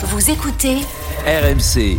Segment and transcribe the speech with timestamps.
[0.00, 0.76] Vous écoutez
[1.26, 1.98] RMC.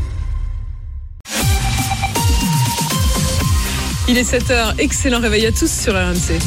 [4.07, 6.39] Il est 7h, excellent réveil à tous sur RMC.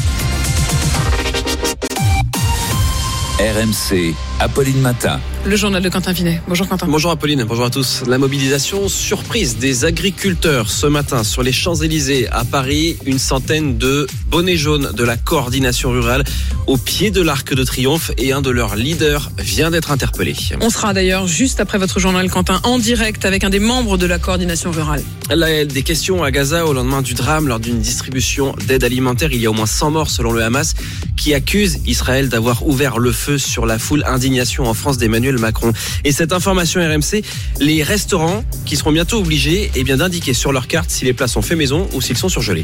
[3.39, 4.15] RMC.
[4.39, 5.19] Apolline Matin.
[5.45, 6.41] Le journal de Quentin Vinet.
[6.47, 6.87] Bonjour Quentin.
[6.87, 8.03] Bonjour Apolline, bonjour à tous.
[8.07, 12.97] La mobilisation surprise des agriculteurs ce matin sur les Champs-Élysées à Paris.
[13.05, 16.23] Une centaine de bonnets jaunes de la coordination rurale
[16.65, 20.35] au pied de l'Arc de Triomphe et un de leurs leaders vient d'être interpellé.
[20.61, 24.05] On sera d'ailleurs juste après votre journal Quentin en direct avec un des membres de
[24.05, 25.03] la coordination rurale.
[25.29, 29.31] Là, des questions à Gaza au lendemain du drame lors d'une distribution d'aide alimentaire.
[29.31, 30.73] Il y a au moins 100 morts selon le Hamas
[31.17, 34.03] qui accuse Israël d'avoir ouvert le feu sur la foule.
[34.23, 35.73] Indignation en France d'Emmanuel Macron.
[36.05, 37.23] Et cette information RMC,
[37.59, 41.27] les restaurants qui seront bientôt obligés eh bien, d'indiquer sur leur carte si les plats
[41.27, 42.63] sont faits maison ou s'ils sont surgelés.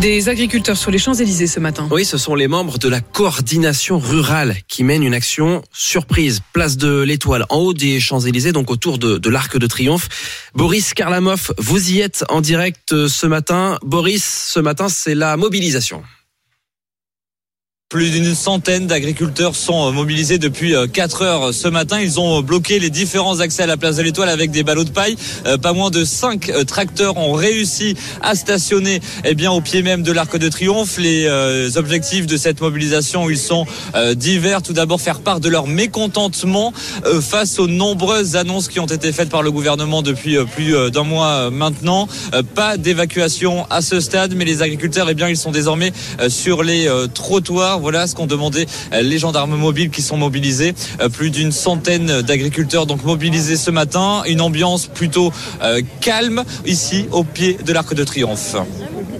[0.00, 1.86] Des agriculteurs sur les Champs-Élysées ce matin.
[1.92, 6.40] Oui, ce sont les membres de la coordination rurale qui mènent une action surprise.
[6.52, 10.08] Place de l'Étoile, en haut des Champs-Élysées, donc autour de, de l'Arc de Triomphe.
[10.56, 13.78] Boris Karlamov, vous y êtes en direct euh, ce matin.
[13.84, 16.02] Boris, ce matin, c'est la mobilisation.
[17.90, 21.98] Plus d'une centaine d'agriculteurs sont euh, mobilisés depuis 4 heures ce matin.
[22.00, 24.90] Ils ont bloqué les différents accès à la place de l'Étoile avec des ballots de
[24.90, 25.16] paille.
[25.44, 29.82] Euh, pas moins de 5 euh, tracteurs ont réussi à stationner eh bien, au pied
[29.82, 30.98] même de l'Arc de Triomphe.
[30.98, 31.26] Les
[31.76, 33.66] objectifs de cette mobilisation, ils sont
[34.14, 34.62] divers.
[34.62, 36.72] Tout d'abord, faire part de leur mécontentement
[37.20, 41.50] face aux nombreuses annonces qui ont été faites par le gouvernement depuis plus d'un mois
[41.50, 42.06] maintenant.
[42.54, 45.92] Pas d'évacuation à ce stade, mais les agriculteurs, eh bien, ils sont désormais
[46.28, 50.74] sur les trottoirs voilà ce qu'ont demandé euh, les gendarmes mobiles qui sont mobilisés.
[51.00, 54.22] Euh, plus d'une centaine d'agriculteurs donc mobilisés ce matin.
[54.26, 58.56] Une ambiance plutôt euh, calme ici au pied de l'Arc de Triomphe.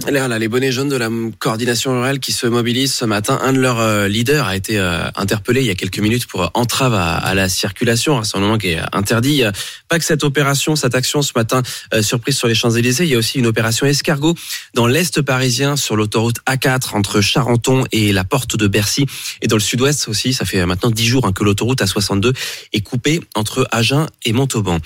[0.09, 3.39] Là, là, les bonnets jaunes de la coordination rurale qui se mobilisent ce matin.
[3.43, 4.79] Un de leurs leaders a été
[5.15, 9.43] interpellé il y a quelques minutes pour entrave à, la circulation, moment qui est interdit.
[9.87, 11.61] Pas que cette opération, cette action ce matin
[12.01, 14.35] surprise sur les Champs-Élysées, il y a aussi une opération escargot
[14.73, 19.05] dans l'est parisien sur l'autoroute A4 entre Charenton et la Porte de Bercy.
[19.41, 22.33] Et dans le sud-ouest aussi, ça fait maintenant dix jours hein, que l'autoroute A62
[22.73, 24.79] est coupée entre Agen et Montauban.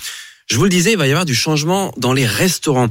[0.48, 2.88] Je vous le disais, il va y avoir du changement dans les restaurants.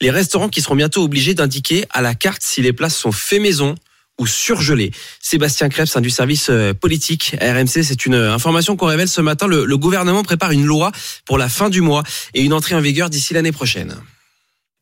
[0.00, 3.38] Les restaurants qui seront bientôt obligés d'indiquer à la carte si les places sont fait
[3.38, 3.74] maison
[4.18, 4.90] ou surgelées.
[5.20, 9.46] Sébastien Krebs, du service euh, politique RMC, c'est une information qu'on révèle ce matin.
[9.46, 10.92] Le gouvernement prépare une loi
[11.24, 12.02] pour la fin du mois
[12.34, 13.96] et une entrée en vigueur d'ici l'année prochaine.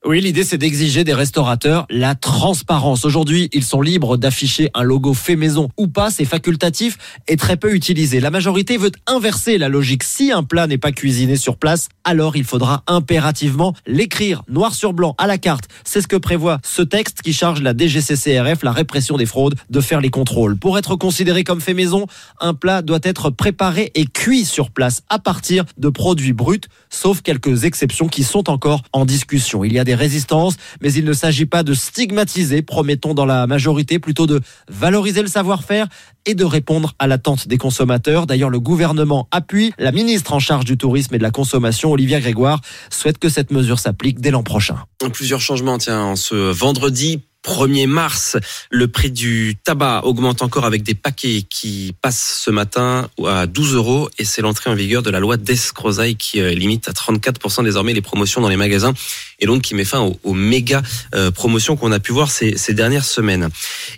[0.09, 3.05] Oui, l'idée c'est d'exiger des restaurateurs la transparence.
[3.05, 6.97] Aujourd'hui, ils sont libres d'afficher un logo fait maison ou pas, c'est facultatif
[7.27, 8.21] et très peu utilisé.
[8.21, 10.05] La majorité veut inverser la logique.
[10.05, 14.93] Si un plat n'est pas cuisiné sur place, alors il faudra impérativement l'écrire noir sur
[14.93, 15.65] blanc à la carte.
[15.83, 19.81] C'est ce que prévoit ce texte qui charge la DGCCRF, la répression des fraudes, de
[19.81, 20.56] faire les contrôles.
[20.56, 22.06] Pour être considéré comme fait maison,
[22.41, 27.23] un plat doit être préparé et cuit sur place à partir de produits bruts, sauf
[27.23, 29.65] quelques exceptions qui sont encore en discussion.
[29.65, 33.47] Il y a des résistance, mais il ne s'agit pas de stigmatiser, promettons dans la
[33.47, 35.89] majorité, plutôt de valoriser le savoir-faire
[36.27, 38.27] et de répondre à l'attente des consommateurs.
[38.27, 39.73] D'ailleurs, le gouvernement appuie.
[39.79, 43.51] La ministre en charge du tourisme et de la consommation, Olivia Grégoire, souhaite que cette
[43.51, 44.77] mesure s'applique dès l'an prochain.
[45.12, 48.37] Plusieurs changements, tiens, en ce vendredi 1er mars,
[48.71, 53.75] le prix du tabac augmente encore avec des paquets qui passent ce matin à 12
[53.75, 57.62] euros et c'est l'entrée en vigueur de la loi d'escrozaille qui euh, limite à 34%
[57.62, 58.93] désormais les promotions dans les magasins
[59.39, 60.83] et donc qui met fin aux, méga
[61.15, 63.49] euh, promotions qu'on a pu voir ces, dernières semaines.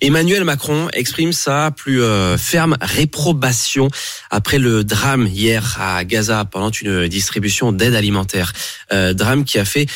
[0.02, 3.88] Emmanuel Macron exprime sa plus euh, ferme réprobation
[4.30, 8.52] après le drame hier à Gaza pendant une distribution d'aide alimentaire.
[8.90, 9.86] drame qui a fait,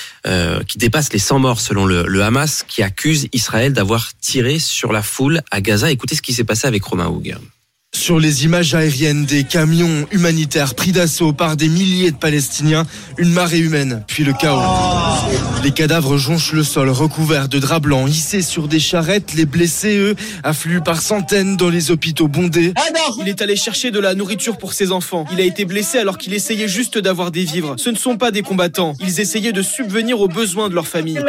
[0.67, 4.93] qui dépasse les 100 morts selon le, le Hamas, qui accuse Israël d'avoir tiré sur
[4.93, 5.91] la foule à Gaza.
[5.91, 7.37] Écoutez ce qui s'est passé avec Romain Houg.
[7.95, 12.87] Sur les images aériennes des camions humanitaires pris d'assaut par des milliers de Palestiniens,
[13.19, 14.63] une marée humaine, puis le chaos.
[15.63, 19.35] Les cadavres jonchent le sol recouverts de draps blancs hissés sur des charrettes.
[19.35, 22.73] Les blessés, eux, affluent par centaines dans les hôpitaux bondés.
[23.21, 25.27] Il est allé chercher de la nourriture pour ses enfants.
[25.31, 27.75] Il a été blessé alors qu'il essayait juste d'avoir des vivres.
[27.77, 28.95] Ce ne sont pas des combattants.
[29.00, 31.21] Ils essayaient de subvenir aux besoins de leur famille.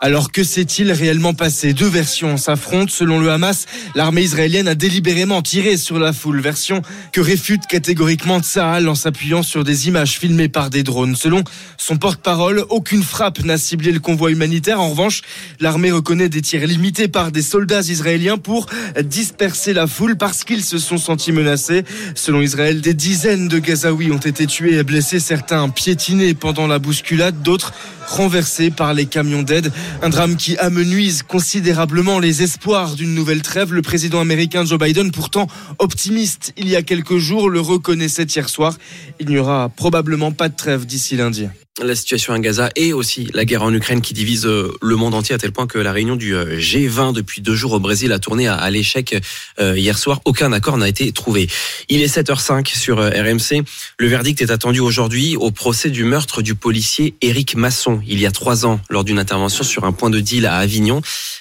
[0.00, 1.72] Alors que s'est-il réellement passé?
[1.74, 2.92] Deux versions s'affrontent.
[2.92, 3.66] Selon le Hamas,
[3.96, 6.82] l'armée israélienne a délibérément tiré sur la foule, version
[7.12, 11.14] que réfute catégoriquement Tsahal en s'appuyant sur des images filmées par des drones.
[11.14, 11.44] Selon
[11.76, 14.80] son porte-parole, aucune frappe n'a ciblé le convoi humanitaire.
[14.80, 15.22] En revanche,
[15.60, 18.66] l'armée reconnaît des tirs limités par des soldats israéliens pour
[19.04, 21.84] disperser la foule parce qu'ils se sont sentis menacés.
[22.16, 26.78] Selon Israël, des dizaines de Gazaouis ont été tués et blessés, certains piétinés pendant la
[26.78, 27.72] bousculade, d'autres
[28.08, 29.72] renversés par les camions d'aide.
[30.02, 33.72] Un drame qui amenuise considérablement les espoirs d'une nouvelle trêve.
[33.72, 35.46] Le président américain Joe Biden, pourtant
[35.78, 38.76] optimiste il y a quelques jours, le reconnaissait hier soir.
[39.20, 41.46] Il n'y aura probablement pas de trêve d'ici lundi
[41.82, 45.14] la situation à Gaza et aussi la guerre en Ukraine qui divise euh, le monde
[45.14, 48.12] entier à tel point que la réunion du euh, G20 depuis deux jours au Brésil
[48.12, 49.16] a tourné à, l'échec
[49.60, 50.20] euh, hier soir.
[50.24, 51.48] Aucun accord n'a été trouvé.
[51.88, 53.64] Il est 7h05 sur RMC.
[53.98, 58.26] Le verdict est attendu aujourd'hui au procès du meurtre du policier Éric Masson il y
[58.26, 61.00] a trois ans lors d'une intervention sur un point de deal à Avignon.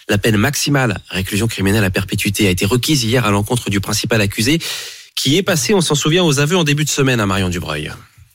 [0.10, 4.22] La peine maximale, réclusion criminelle à perpétuité, a été requise hier à l'encontre du principal
[4.22, 4.60] accusé
[5.16, 7.92] qui est passé, on s'en souvient, aux aveux en début de semaine à Marion Dubreuil.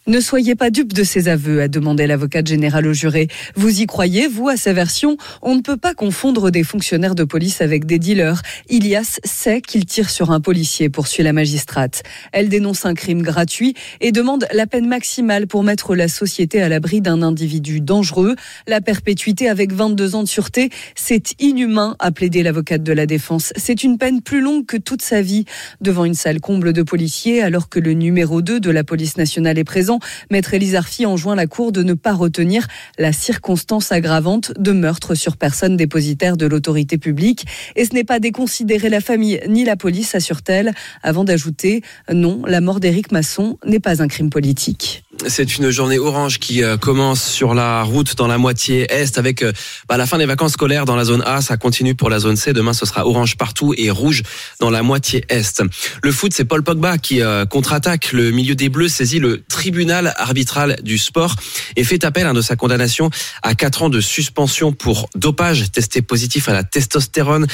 [0.09, 3.29] Ne soyez pas dupe de ces aveux, a demandé l'avocate générale au juré.
[3.55, 5.17] Vous y croyez, vous, à sa version?
[5.43, 8.43] On ne peut pas confondre des fonctionnaires de police avec des dealers.
[8.69, 12.03] Ilias sait qu'il tire sur un policier, poursuit la magistrate.
[12.33, 16.69] Elle dénonce un crime gratuit et demande la peine maximale pour mettre la société à
[16.69, 18.35] l'abri d'un individu dangereux.
[18.67, 23.53] La perpétuité avec 22 ans de sûreté, c'est inhumain, a plaidé l'avocate de la défense.
[23.55, 25.45] C'est une peine plus longue que toute sa vie,
[25.81, 29.61] devant une salle comble de policiers, alors que le numéro 2 de la police nationale
[29.61, 29.92] est présent
[30.31, 32.67] Maître Élise Arfi enjoint la Cour de ne pas retenir
[32.99, 37.47] la circonstance aggravante de meurtre sur personne dépositaire de l'autorité publique.
[37.77, 40.73] Et ce n'est pas déconsidérer la famille ni la police, assure-t-elle,
[41.03, 45.05] avant d'ajouter non, la mort d'Éric Masson n'est pas un crime politique.
[45.29, 49.43] C'est une journée orange qui euh, commence sur la route dans la moitié est avec
[49.43, 49.53] euh,
[49.89, 51.41] bah, la fin des vacances scolaires dans la zone A.
[51.41, 52.53] Ça continue pour la zone C.
[52.53, 54.23] Demain, ce sera orange partout et rouge
[54.59, 55.63] dans la moitié est.
[56.03, 58.13] Le foot, c'est Paul Pogba qui euh, contre-attaque.
[58.13, 61.37] Le milieu des Bleus saisit le tribunal arbitral du sport
[61.77, 63.11] et fait appel hein, de sa condamnation
[63.43, 67.47] à 4 ans de suspension pour dopage testé positif à la testostérone.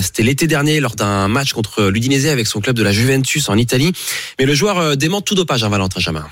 [0.00, 3.56] C'était l'été dernier lors d'un match contre l'Udinese avec son club de la Juventus en
[3.56, 3.92] Italie.
[4.38, 6.26] Mais le joueur dément tout dopage, hein, Valentin Jamin.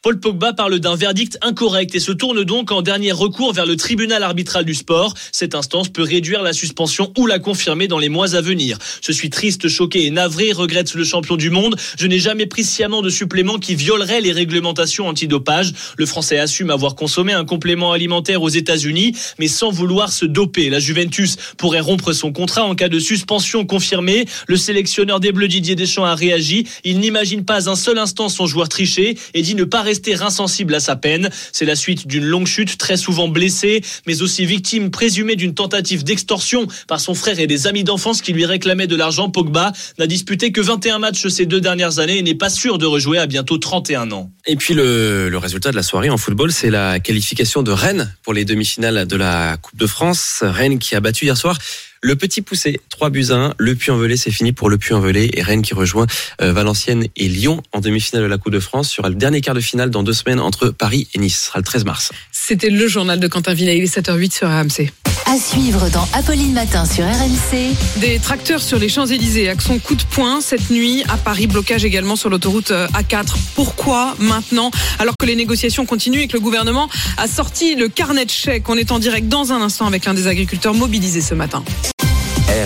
[0.00, 3.74] Paul Pogba parle d'un verdict incorrect et se tourne donc en dernier recours vers le
[3.74, 5.12] tribunal arbitral du sport.
[5.32, 8.78] Cette instance peut réduire la suspension ou la confirmer dans les mois à venir.
[9.02, 11.74] Je suis triste, choqué et navré, regrette le champion du monde.
[11.98, 15.72] Je n'ai jamais pris sciemment de supplément qui violerait les réglementations antidopage.
[15.96, 20.70] Le Français assume avoir consommé un complément alimentaire aux États-Unis, mais sans vouloir se doper.
[20.70, 24.26] La Juventus pourrait rompre son contrat en cas de suspension confirmée.
[24.46, 26.68] Le sélectionneur des Bleus Didier Deschamps a réagi.
[26.84, 30.74] Il n'imagine pas un seul instant son joueur tricher et dit ne pas rester insensible
[30.74, 31.30] à sa peine.
[31.52, 36.04] C'est la suite d'une longue chute, très souvent blessé, mais aussi victime présumée d'une tentative
[36.04, 39.30] d'extorsion par son frère et des amis d'enfance qui lui réclamaient de l'argent.
[39.30, 42.86] Pogba n'a disputé que 21 matchs ces deux dernières années et n'est pas sûr de
[42.86, 44.30] rejouer à bientôt 31 ans.
[44.46, 48.14] Et puis le, le résultat de la soirée en football, c'est la qualification de Rennes
[48.22, 50.40] pour les demi-finales de la Coupe de France.
[50.42, 51.58] Rennes qui a battu hier soir
[52.00, 53.54] le petit poussé, 3 buts à 1.
[53.58, 55.30] Le Puy-en-Velay, c'est fini pour le Puy-en-Velay.
[55.34, 56.06] Et Rennes qui rejoint
[56.40, 58.88] euh, Valenciennes et Lyon en demi-finale de la Coupe de France.
[58.88, 61.38] Sur le dernier quart de finale dans deux semaines entre Paris et Nice.
[61.38, 62.12] Ce sera le 13 mars.
[62.32, 63.54] C'était le journal de Quentin.
[63.54, 64.92] Il est 7h08 sur RMC.
[65.26, 67.74] À suivre dans Apolline Matin sur RMC.
[68.00, 69.48] Des tracteurs sur les Champs-Élysées.
[69.50, 71.46] Action coup de poing cette nuit à Paris.
[71.46, 73.34] Blocage également sur l'autoroute euh, A4.
[73.54, 74.70] Pourquoi maintenant?
[74.98, 78.68] Alors que les négociations continuent et que le gouvernement a sorti le carnet de chèques.
[78.68, 81.62] On est en direct dans un instant avec l'un des agriculteurs mobilisés ce matin.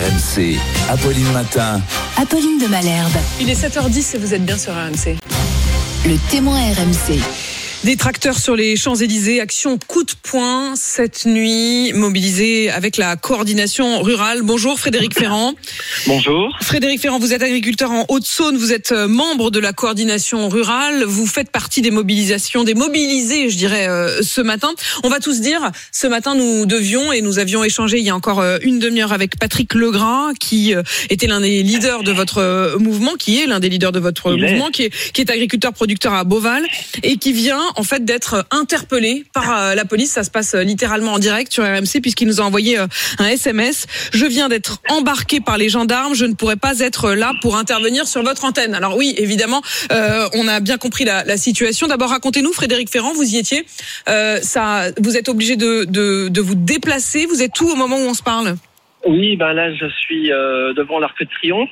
[0.03, 0.57] RMC,
[0.89, 1.79] Apolline Matin.
[2.17, 3.13] Apolline de Malherbe.
[3.39, 5.15] Il est 7h10 et vous êtes bien sur RMC.
[6.05, 7.21] Le témoin RMC.
[7.83, 14.01] Des tracteurs sur les Champs-Élysées, action coup de poing cette nuit, mobilisée avec la coordination
[14.01, 14.41] rurale.
[14.41, 15.53] Bonjour Frédéric Ferrand.
[16.07, 16.57] Bonjour.
[16.61, 21.03] Frédéric Ferrand, vous êtes agriculteur en Haute-Saône, vous êtes euh, membre de la coordination rurale,
[21.03, 24.71] vous faites partie des mobilisations, des mobilisés, je dirais, euh, ce matin.
[25.03, 28.15] On va tous dire, ce matin nous devions et nous avions échangé il y a
[28.15, 30.73] encore euh, une demi-heure avec Patrick Legras, qui
[31.09, 34.69] était l'un des leaders de votre mouvement, qui est l'un des leaders de votre mouvement,
[34.69, 36.63] qui est, qui est agriculteur producteur à Beauval
[37.03, 40.11] et qui vient en fait d'être interpellé par euh, la police.
[40.11, 42.87] Ça se passe euh, littéralement en direct sur RMC puisqu'il nous a envoyé euh,
[43.19, 43.85] un SMS.
[44.13, 46.13] Je viens d'être embarqué par les gendarmes.
[46.15, 48.75] Je ne pourrais pas être là pour intervenir sur votre antenne.
[48.75, 51.87] Alors oui, évidemment, on a bien compris la, la situation.
[51.87, 53.65] D'abord, racontez-nous, Frédéric Ferrand, vous y étiez.
[54.05, 57.25] ça, vous êtes obligé de, de, de, vous déplacer.
[57.25, 58.55] Vous êtes où au moment où on se parle?
[59.05, 61.69] Oui, ben là, je suis devant l'Arc de Triomphe.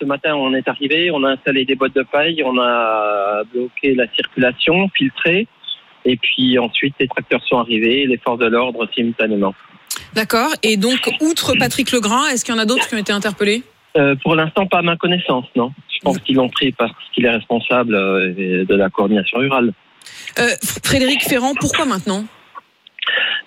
[0.00, 3.94] Ce matin, on est arrivé, on a installé des boîtes de paille, on a bloqué
[3.94, 5.48] la circulation, filtré,
[6.04, 9.54] et puis ensuite les tracteurs sont arrivés, les forces de l'ordre simultanément.
[10.14, 10.50] D'accord.
[10.62, 13.62] Et donc, outre Patrick Legrand, est-ce qu'il y en a d'autres qui ont été interpellés?
[13.96, 15.72] Euh, Pour l'instant, pas à ma connaissance, non.
[15.92, 19.72] Je pense qu'ils l'ont pris parce qu'il est responsable euh, de la coordination rurale.
[20.38, 20.48] Euh,
[20.84, 22.24] Frédéric Ferrand, pourquoi maintenant?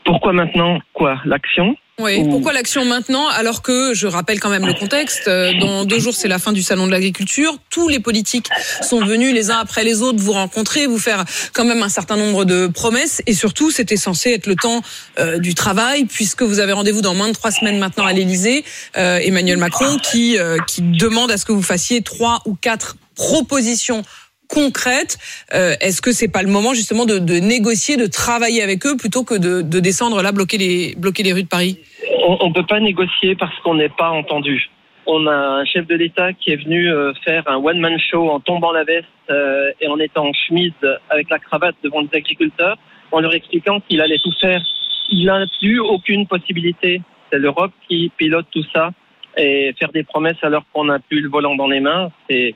[0.04, 0.80] Pourquoi maintenant?
[0.92, 1.22] Quoi?
[1.24, 1.78] L'action?
[2.02, 6.00] Oui, pourquoi l'action maintenant alors que, je rappelle quand même le contexte, euh, dans deux
[6.00, 8.50] jours c'est la fin du Salon de l'agriculture, tous les politiques
[8.82, 12.18] sont venus les uns après les autres vous rencontrer, vous faire quand même un certain
[12.18, 13.22] nombre de promesses.
[13.28, 14.82] Et surtout c'était censé être le temps
[15.20, 18.66] euh, du travail puisque vous avez rendez-vous dans moins de trois semaines maintenant à l'Elysée,
[18.98, 24.04] euh, Emmanuel Macron qui, qui demande à ce que vous fassiez trois ou quatre propositions
[24.48, 25.18] concrètes.
[25.52, 29.24] Est-ce que c'est pas le moment justement de, de, négocier, de travailler avec eux plutôt
[29.24, 31.78] que de, de descendre là bloquer les bloquer les rues de Paris?
[32.24, 34.70] On ne peut pas négocier parce qu'on n'est pas entendu.
[35.06, 38.40] On a un chef de l'État qui est venu euh, faire un one-man show en
[38.40, 40.74] tombant la veste euh, et en étant en chemise
[41.10, 42.78] avec la cravate devant les agriculteurs,
[43.12, 44.62] en leur expliquant qu'il allait tout faire.
[45.10, 47.02] Il n'a plus aucune possibilité.
[47.32, 48.92] C'est l'Europe qui pilote tout ça
[49.38, 52.54] et faire des promesses alors qu'on n'a plus le volant dans les mains, c'est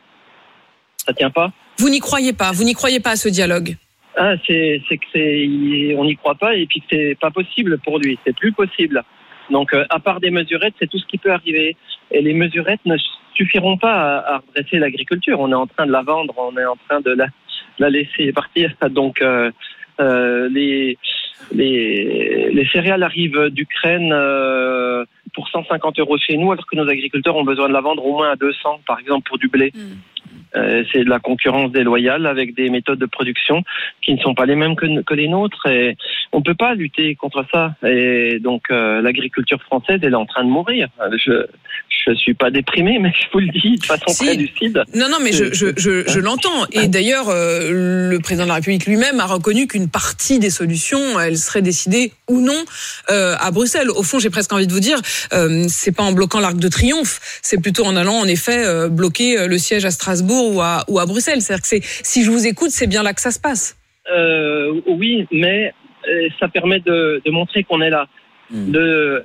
[0.98, 1.52] ça tient pas.
[1.80, 3.76] Vous n'y croyez pas Vous n'y croyez pas à ce dialogue?
[4.18, 8.00] Ah, c'est que c'est on n'y croit pas et puis que c'est pas possible pour
[8.00, 8.18] lui.
[8.26, 9.04] C'est plus possible.
[9.50, 11.76] Donc, euh, à part des mesurettes, c'est tout ce qui peut arriver.
[12.12, 12.98] Et les mesurettes ne
[13.36, 15.40] suffiront pas à, redresser l'agriculture.
[15.40, 17.28] On est en train de la vendre, on est en train de la,
[17.80, 18.74] la laisser partir.
[18.90, 19.52] Donc, euh,
[20.00, 20.98] euh, les,
[21.54, 27.36] les, les, céréales arrivent d'Ukraine euh, pour 150 euros chez nous, alors que nos agriculteurs
[27.36, 29.72] ont besoin de la vendre au moins à 200, par exemple, pour du blé.
[29.74, 29.96] Hmm.
[30.56, 33.64] Euh, c'est de la concurrence déloyale avec des méthodes de production
[34.02, 35.66] qui ne sont pas les mêmes que, que les nôtres.
[35.68, 35.98] Et
[36.32, 37.76] on ne peut pas lutter contre ça.
[37.86, 40.88] Et donc euh, l'agriculture française, elle est en train de mourir.
[41.26, 41.46] Je
[42.08, 44.84] je suis pas déprimé, mais je vous le dis de façon très lucide.
[44.94, 46.66] Non, non, mais je, je, je, je l'entends.
[46.72, 51.20] Et d'ailleurs, euh, le président de la République lui-même a reconnu qu'une partie des solutions,
[51.20, 52.64] elle serait décidée ou non
[53.10, 53.90] euh, à Bruxelles.
[53.90, 55.00] Au fond, j'ai presque envie de vous dire,
[55.34, 59.48] euh, c'est pas en bloquant l'Arc de Triomphe, c'est plutôt en allant en effet bloquer
[59.48, 61.42] le siège à Strasbourg ou à, ou à Bruxelles.
[61.42, 63.78] C'est-à-dire que c'est, si je vous écoute, c'est bien là que ça se passe.
[64.88, 65.74] oui, mais
[66.40, 68.08] ça permet de, de montrer qu'on est là.
[68.52, 68.72] Hmm.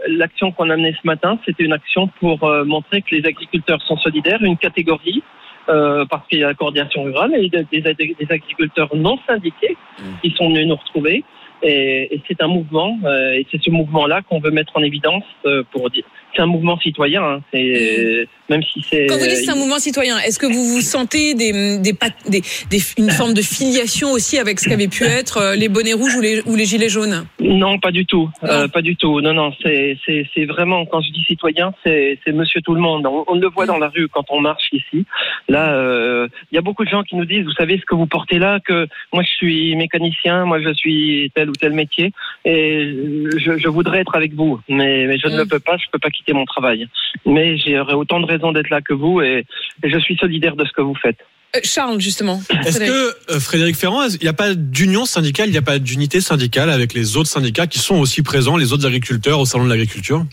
[0.09, 3.83] L'action qu'on a menée ce matin, c'était une action pour euh, montrer que les agriculteurs
[3.83, 5.23] sont solidaires, une catégorie,
[5.69, 10.21] euh, parce qu'il y a la coordination rurale et des, des agriculteurs non syndiqués hmm.
[10.23, 11.23] qui sont venus nous retrouver.
[11.63, 15.25] Et, et c'est un mouvement, euh, et c'est ce mouvement-là qu'on veut mettre en évidence
[15.45, 16.05] euh, pour dire.
[16.35, 17.23] C'est un mouvement citoyen.
[17.23, 18.53] Hein, c'est hmm.
[18.53, 19.07] même si c'est.
[19.07, 21.93] Quand vous dites c'est un mouvement citoyen, est-ce que vous vous sentez des, des,
[22.29, 25.93] des, des, une forme de filiation aussi avec ce qu'avaient pu être euh, les bonnets
[25.93, 27.27] rouges ou les, ou les gilets jaunes?
[27.41, 29.21] Non, pas du tout, euh, pas du tout.
[29.21, 33.07] Non, non, c'est c'est vraiment quand je dis citoyen, c'est c'est Monsieur tout le monde.
[33.07, 35.05] On, on, le voit dans la rue quand on marche ici.
[35.49, 37.95] Là, euh, il y a beaucoup de gens qui nous disent, vous savez ce que
[37.95, 42.13] vous portez là, que moi je suis mécanicien, moi je suis tel ou tel métier,
[42.45, 42.95] et
[43.37, 45.49] je, je voudrais être avec vous, mais, mais je ne le mm.
[45.49, 46.87] peux pas, je peux pas quitter mon travail.
[47.27, 49.45] Mais j'aurais autant de raisons d'être là que vous, et,
[49.83, 51.19] et je suis solidaire de ce que vous faites.
[51.57, 52.41] Euh, Charles, justement.
[52.65, 55.79] Est-ce que, euh, Frédéric Ferrand, il n'y a pas d'union syndicale, il n'y a pas
[55.79, 59.65] d'unité syndicale avec les autres syndicats qui sont aussi présents, les autres agriculteurs au Salon
[59.65, 60.25] de l'agriculture?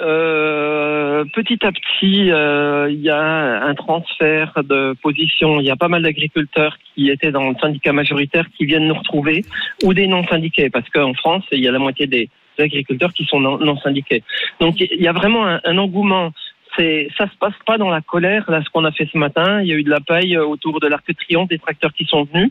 [0.00, 5.60] Euh, petit à petit, euh, il y a un transfert de position.
[5.60, 8.94] Il y a pas mal d'agriculteurs qui étaient dans le syndicat majoritaire qui viennent nous
[8.94, 9.44] retrouver,
[9.84, 12.28] ou des non syndiqués, parce qu'en France, il y a la moitié des
[12.62, 14.22] agriculteurs qui sont non, syndiqués.
[14.60, 16.32] Donc il y a vraiment un, engouement.
[16.76, 18.50] C'est, ça se passe pas dans la colère.
[18.50, 20.80] Là, ce qu'on a fait ce matin, il y a eu de la paille autour
[20.80, 22.50] de l'Arc de Triomphe, des tracteurs qui sont venus.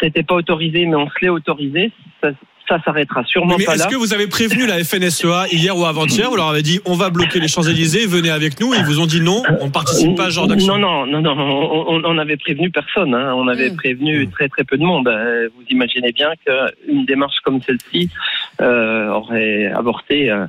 [0.00, 1.92] C'était pas autorisé, mais on se l'est autorisé.
[2.68, 3.84] Ça s'arrêtera sûrement mais pas là.
[3.84, 6.94] Est-ce que vous avez prévenu la FNSEA hier ou avant-hier Vous leur avez dit on
[6.94, 8.74] va bloquer les Champs-Élysées, venez avec nous.
[8.74, 10.76] Et ils vous ont dit non, on ne participe pas à ce genre d'action.
[10.78, 13.14] Non, non, non, non, on, on avait prévenu personne.
[13.14, 13.34] Hein.
[13.34, 13.76] On avait hmm.
[13.76, 14.30] prévenu hmm.
[14.30, 15.08] très très peu de monde.
[15.08, 18.10] Euh, vous imaginez bien qu'une démarche comme celle-ci
[18.60, 20.30] euh, aurait avorté.
[20.30, 20.46] Euh,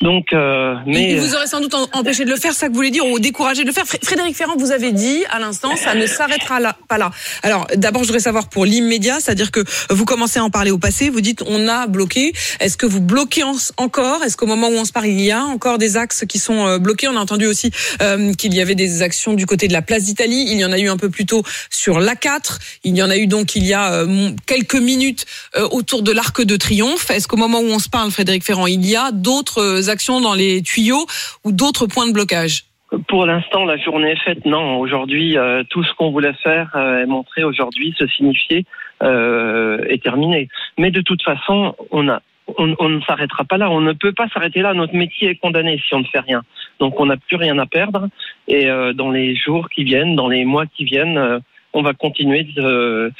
[0.00, 2.76] donc, euh, mais il vous aurait sans doute empêché de le faire, ça que vous
[2.76, 3.84] voulez dire, ou découragé de le faire.
[3.86, 7.10] Frédéric Ferrand, vous avez dit à l'instant, ça ne s'arrêtera là, pas là.
[7.42, 10.78] Alors, d'abord, je voudrais savoir pour l'immédiat, c'est-à-dire que vous commencez à en parler au
[10.78, 12.34] passé, vous dites on a bloqué.
[12.60, 13.44] Est-ce que vous bloquez
[13.78, 14.22] encore?
[14.24, 16.66] Est-ce qu'au moment où on se parle, il y a encore des axes qui sont
[16.66, 17.08] euh, bloqués?
[17.08, 17.70] On a entendu aussi
[18.02, 20.44] euh, qu'il y avait des actions du côté de la place d'Italie.
[20.50, 22.58] Il y en a eu un peu plus tôt sur l'A4.
[22.84, 25.24] Il y en a eu donc il y a euh, quelques minutes
[25.70, 27.10] autour de l'Arc de Triomphe.
[27.10, 30.34] Est-ce qu'au moment où on se parle, Frédéric Ferrand, il y a d'autres actions dans
[30.34, 31.06] les tuyaux
[31.44, 32.64] ou d'autres points de blocage
[33.08, 34.44] pour l'instant, la journée est faite.
[34.44, 38.64] Non, aujourd'hui, euh, tout ce qu'on voulait faire euh, et montrer aujourd'hui, se signifier,
[39.02, 40.48] euh, est terminé.
[40.78, 43.70] Mais de toute façon, on ne s'arrêtera pas là.
[43.70, 44.74] On ne peut pas s'arrêter là.
[44.74, 46.42] Notre métier est condamné si on ne fait rien.
[46.78, 48.08] Donc, on n'a plus rien à perdre.
[48.48, 51.40] Et dans les jours qui viennent, dans les mois qui viennent,
[51.72, 53.12] on va continuer de,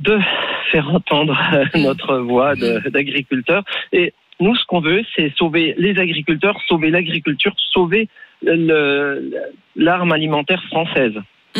[0.00, 0.18] de
[0.70, 1.36] faire entendre
[1.74, 3.64] notre voix d'agriculteurs.
[3.92, 8.08] Et nous, ce qu'on veut, c'est sauver les agriculteurs, sauver l'agriculture, sauver
[8.42, 11.14] l'arme alimentaire française.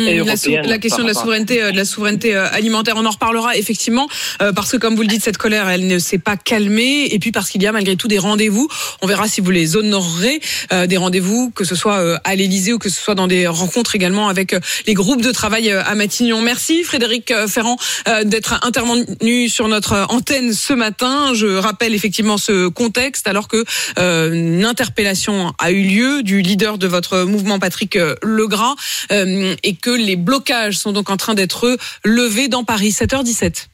[0.07, 2.47] Et la, sou- européenne la question de la à- souveraineté, euh, de la souveraineté euh,
[2.51, 4.07] alimentaire, on en reparlera effectivement
[4.41, 7.19] euh, parce que comme vous le dites, cette colère, elle ne s'est pas calmée et
[7.19, 8.67] puis parce qu'il y a malgré tout des rendez-vous.
[9.01, 10.39] On verra si vous les honorerez,
[10.73, 13.47] euh, des rendez-vous que ce soit euh, à l'Élysée ou que ce soit dans des
[13.47, 14.55] rencontres également avec
[14.87, 16.41] les groupes de travail à Matignon.
[16.41, 17.77] Merci Frédéric Ferrand
[18.07, 21.33] euh, d'être intervenu sur notre antenne ce matin.
[21.33, 23.63] Je rappelle effectivement ce contexte alors que
[23.97, 28.75] euh, une interpellation a eu lieu du leader de votre mouvement Patrick Legras
[29.11, 32.89] euh, et que les blocages sont donc en train d'être levés dans Paris.
[32.89, 33.67] 7h17.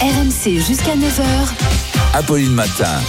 [0.00, 1.24] RMC jusqu'à 9h.
[2.14, 3.00] Apolline Matin.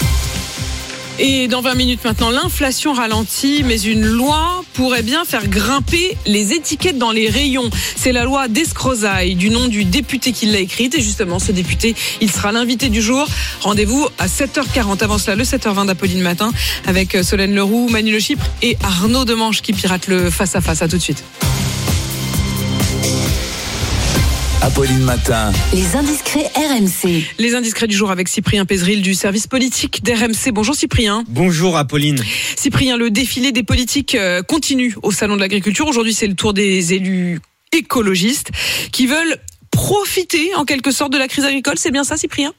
[1.18, 6.52] Et dans 20 minutes maintenant, l'inflation ralentit, mais une loi pourrait bien faire grimper les
[6.52, 7.70] étiquettes dans les rayons.
[7.96, 10.94] C'est la loi d'Escrozaille, du nom du député qui l'a écrite.
[10.96, 13.26] Et justement, ce député, il sera l'invité du jour.
[13.62, 15.04] Rendez-vous à 7h40.
[15.04, 16.52] Avant cela, le 7h20 d'Apolline Matin,
[16.86, 20.82] avec Solène Leroux, Manu Le Chypre et Arnaud Demange qui pirate le face-à-face.
[20.82, 21.24] À tout de suite.
[24.62, 25.52] Apolline Matin.
[25.74, 27.24] Les indiscrets RMC.
[27.38, 30.52] Les indiscrets du jour avec Cyprien Pézeril du service politique d'RMC.
[30.52, 31.24] Bonjour Cyprien.
[31.30, 32.24] Bonjour Apolline.
[32.56, 35.88] Cyprien, le défilé des politiques euh, continue au Salon de l'Agriculture.
[35.88, 37.40] Aujourd'hui, c'est le tour des élus
[37.72, 38.50] écologistes
[38.92, 39.38] qui veulent
[39.70, 41.76] profiter en quelque sorte de la crise agricole.
[41.78, 42.54] C'est bien ça, Cyprien?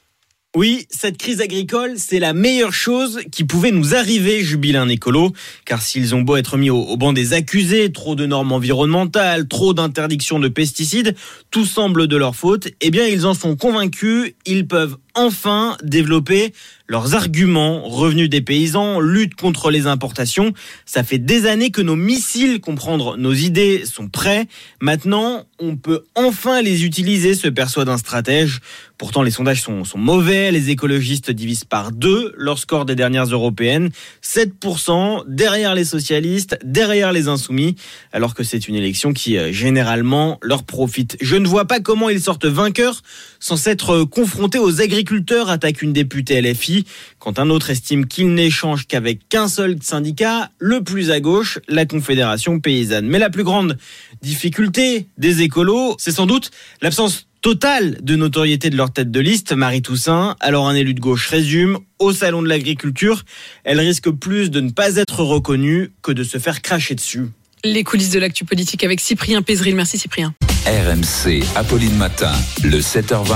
[0.56, 5.34] Oui, cette crise agricole, c'est la meilleure chose qui pouvait nous arriver, jubile un écolo.
[5.66, 9.74] Car s'ils ont beau être mis au, banc des accusés, trop de normes environnementales, trop
[9.74, 11.14] d'interdictions de pesticides,
[11.50, 16.52] tout semble de leur faute, eh bien ils en sont convaincus, ils peuvent enfin développer
[16.88, 20.52] leurs arguments, revenus des paysans, lutte contre les importations.
[20.84, 24.46] Ça fait des années que nos missiles, comprendre nos idées, sont prêts.
[24.80, 28.60] Maintenant, on peut enfin les utiliser, se persuade un stratège.
[28.98, 30.50] Pourtant, les sondages sont, mauvais.
[30.50, 33.90] Les écologistes divisent par deux leur score des dernières européennes.
[34.22, 37.76] 7% derrière les socialistes, derrière les insoumis,
[38.12, 41.16] alors que c'est une élection qui, euh, généralement, leur profite.
[41.20, 43.02] Je ne vois pas comment ils sortent vainqueurs
[43.38, 46.86] sans s'être euh, confrontés aux agriculteurs, attaque une députée LFI,
[47.18, 51.84] quand un autre estime qu'il n'échange qu'avec qu'un seul syndicat, le plus à gauche, la
[51.84, 53.06] Confédération paysanne.
[53.06, 53.76] Mais la plus grande
[54.22, 56.50] difficulté des écolos, c'est sans doute
[56.80, 60.36] l'absence totale de notoriété de leur tête de liste, Marie Toussaint.
[60.40, 63.24] Alors un élu de gauche résume, au salon de l'agriculture,
[63.64, 67.26] elle risque plus de ne pas être reconnue que de se faire cracher dessus.
[67.64, 69.74] Les coulisses de l'actu politique avec Cyprien Pézeril.
[69.74, 70.34] Merci Cyprien.
[70.66, 71.42] RMC.
[71.56, 72.32] Apolline Matin.
[72.62, 73.34] Le 7h20.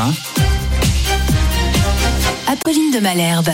[2.47, 3.50] Apolline de Malherbe.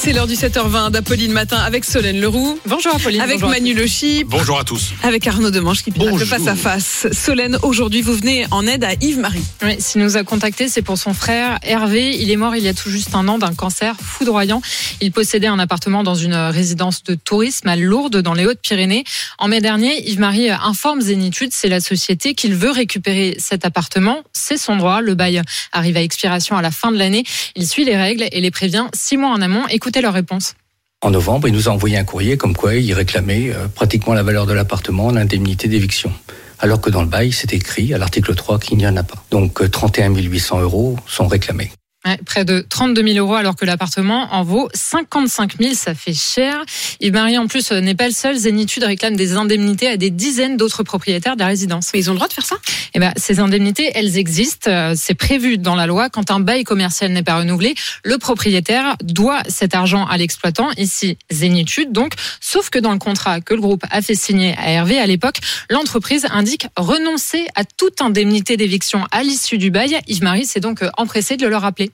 [0.00, 2.56] C'est l'heure du 7h20 d'Apolline Matin avec Solène Leroux.
[2.66, 3.20] Bonjour Apolline.
[3.20, 4.30] Avec bonjour à Manu Le Chypre.
[4.30, 4.92] Bonjour à tous.
[5.02, 6.28] Avec Arnaud Demange qui pirate le Bonjour.
[6.28, 7.08] face à face.
[7.10, 9.42] Solène, aujourd'hui, vous venez en aide à Yves-Marie.
[9.64, 12.16] Oui, s'il nous a contacté, c'est pour son frère Hervé.
[12.16, 14.62] Il est mort il y a tout juste un an d'un cancer foudroyant.
[15.00, 19.02] Il possédait un appartement dans une résidence de tourisme à Lourdes, dans les Hautes-Pyrénées.
[19.38, 24.22] En mai dernier, Yves-Marie informe Zénitude, c'est la société, qu'il veut récupérer cet appartement.
[24.32, 25.00] C'est son droit.
[25.00, 27.24] Le bail arrive à expiration à la fin de l'année.
[27.56, 29.66] Il suit les règles et les prévient six mois en amont.
[29.68, 30.54] Écoutez leur réponse.
[31.00, 34.24] En novembre, il nous a envoyé un courrier comme quoi il réclamait euh, pratiquement la
[34.24, 36.12] valeur de l'appartement, l'indemnité d'éviction.
[36.58, 39.22] Alors que dans le bail, c'est écrit à l'article 3 qu'il n'y en a pas.
[39.30, 41.70] Donc euh, 31 800 euros sont réclamés.
[42.06, 46.14] Ouais, près de 32 000 euros alors que l'appartement en vaut 55 000, ça fait
[46.14, 46.64] cher.
[47.00, 48.36] Yves-Marie en plus euh, n'est pas le seul.
[48.36, 51.90] Zénitude réclame des indemnités à des dizaines d'autres propriétaires de la résidence.
[51.92, 52.54] Mais ils ont le droit de faire ça?
[52.94, 54.70] Eh ben, ces indemnités, elles existent.
[54.70, 56.08] Euh, C'est prévu dans la loi.
[56.08, 61.18] Quand un bail commercial n'est pas renouvelé, le propriétaire doit cet argent à l'exploitant, ici
[61.32, 62.12] Zénitude donc.
[62.40, 65.38] Sauf que dans le contrat que le groupe a fait signer à Hervé à l'époque,
[65.68, 69.98] l'entreprise indique renoncer à toute indemnité d'éviction à l'issue du bail.
[70.06, 71.90] Yves-Marie s'est donc euh, empressé de le rappeler.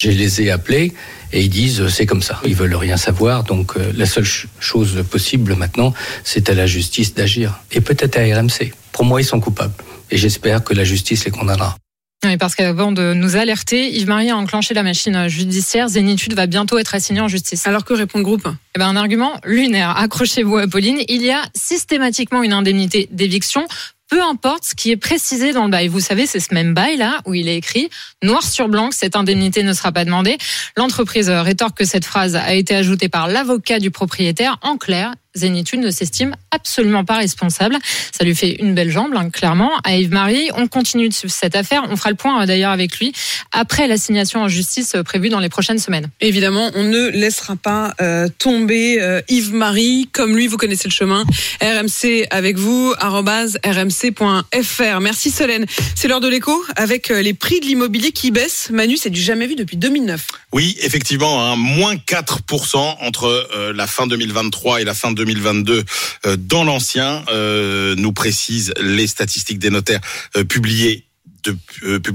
[0.00, 0.94] Je les ai appelés
[1.32, 2.40] et ils disent euh, c'est comme ça.
[2.46, 3.44] Ils veulent rien savoir.
[3.44, 5.92] Donc euh, la seule ch- chose possible maintenant,
[6.24, 7.60] c'est à la justice d'agir.
[7.70, 8.72] Et peut-être à RMC.
[8.92, 9.74] Pour moi, ils sont coupables.
[10.10, 11.76] Et j'espère que la justice les condamnera.
[12.24, 15.88] Oui, parce qu'avant de nous alerter, Yves-Marie a enclenché la machine judiciaire.
[15.88, 17.66] Zénitude va bientôt être assigné en justice.
[17.66, 18.46] Alors que répond le groupe?
[18.74, 19.96] Eh ben, un argument lunaire.
[19.96, 20.98] Accrochez-vous, Apolline.
[21.08, 23.66] Il y a systématiquement une indemnité d'éviction.
[24.10, 25.86] Peu importe ce qui est précisé dans le bail.
[25.86, 27.88] Vous savez, c'est ce même bail là où il est écrit
[28.22, 30.36] noir sur blanc que cette indemnité ne sera pas demandée.
[30.76, 34.58] L'entreprise rétorque que cette phrase a été ajoutée par l'avocat du propriétaire.
[34.62, 37.76] En clair, Zénitude ne s'estime absolument pas responsable.
[38.12, 39.70] Ça lui fait une belle jambe, hein, clairement.
[39.84, 41.82] À Yves-Marie, on continue de suivre cette affaire.
[41.88, 43.12] On fera le point euh, d'ailleurs avec lui
[43.52, 46.08] après l'assignation en justice euh, prévue dans les prochaines semaines.
[46.20, 50.08] Évidemment, on ne laissera pas euh, tomber euh, Yves-Marie.
[50.12, 51.24] Comme lui, vous connaissez le chemin.
[51.62, 55.00] RMC avec vous, rmc.fr.
[55.00, 55.66] Merci Solène.
[55.94, 58.70] C'est l'heure de l'écho avec euh, les prix de l'immobilier qui baissent.
[58.70, 60.26] Manu, c'est du jamais vu depuis 2009.
[60.52, 65.84] Oui, effectivement, hein, moins 4% entre euh, la fin 2023 et la fin 2022
[66.26, 70.00] euh, dans l'ancien, euh, nous précisent les statistiques des notaires
[70.36, 71.06] euh, publiées
[71.44, 71.56] de,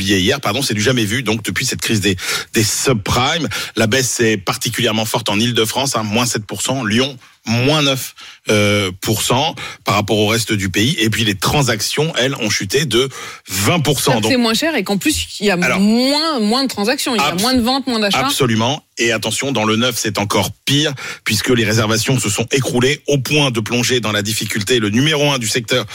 [0.04, 1.24] hier, pardon, c'est du jamais vu.
[1.24, 2.16] Donc depuis cette crise des,
[2.54, 8.16] des subprimes, la baisse est particulièrement forte en Île-de-France, hein, moins 7%, Lyon moins 9
[8.50, 8.92] euh,
[9.84, 10.96] par rapport au reste du pays.
[11.00, 13.10] Et puis les transactions, elles, ont chuté de
[13.52, 14.28] 20%.
[14.28, 17.22] C'est moins cher et qu'en plus il y a Alors, moins moins de transactions, il
[17.22, 18.20] y a moins de ventes, moins d'achats.
[18.26, 18.84] Absolument.
[18.98, 20.94] Et attention, dans le neuf, c'est encore pire,
[21.26, 24.80] puisque les réservations se sont écroulées au point de plonger dans la difficulté.
[24.80, 25.86] Le numéro un du secteur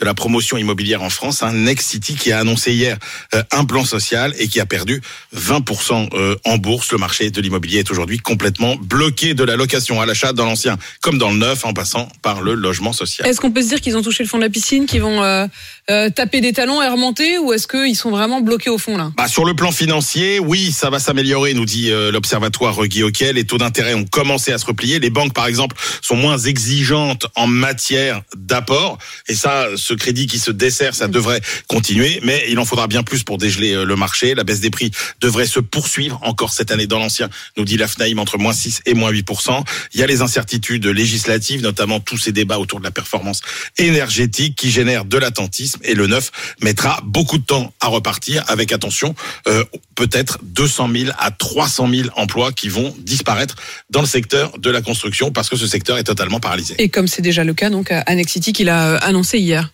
[0.00, 2.98] de la promotion immobilière en France, un Next City qui a annoncé hier
[3.34, 5.00] euh, un plan social et qui a perdu
[5.36, 6.90] 20% euh, en bourse.
[6.90, 10.76] Le marché de l'immobilier est aujourd'hui complètement bloqué de la location à l'achat dans l'ancien
[11.00, 13.28] comme dans le neuf, en passant par le logement social.
[13.28, 15.22] Est-ce qu'on peut se dire qu'ils ont touché le fond de la piscine, qu'ils vont
[15.22, 15.46] euh,
[15.90, 19.10] euh, taper des talons et remonter, ou est-ce qu'ils sont vraiment bloqués au fond là?
[19.16, 23.32] Bah, sur le plan financier, oui, ça va s'améliorer, nous dit euh, l'observatoire Guy Hockey.
[23.32, 24.98] Les taux d'intérêt ont commencé à se replier.
[24.98, 28.98] Les banques, par exemple, sont moins exigeantes en matière d'apport.
[29.28, 32.20] Et ça, ce crédit qui se dessert, ça devrait continuer.
[32.22, 34.34] Mais il en faudra bien plus pour dégeler euh, le marché.
[34.34, 38.18] La baisse des prix devrait se poursuivre encore cette année dans l'ancien, nous dit l'AFNAIM,
[38.18, 39.64] entre moins 6 et moins 8%.
[39.94, 43.40] Il y a les incertitudes législatives, notamment tous ces débats autour de la performance
[43.78, 45.77] énergétique qui génèrent de l'attentisme.
[45.84, 46.30] Et le neuf
[46.62, 49.14] mettra beaucoup de temps à repartir avec, attention,
[49.46, 49.64] euh,
[49.94, 53.56] peut-être 200 000 à 300 000 emplois qui vont disparaître
[53.90, 56.74] dans le secteur de la construction parce que ce secteur est totalement paralysé.
[56.78, 59.70] Et comme c'est déjà le cas, donc à Annex City qu'il a euh, annoncé hier.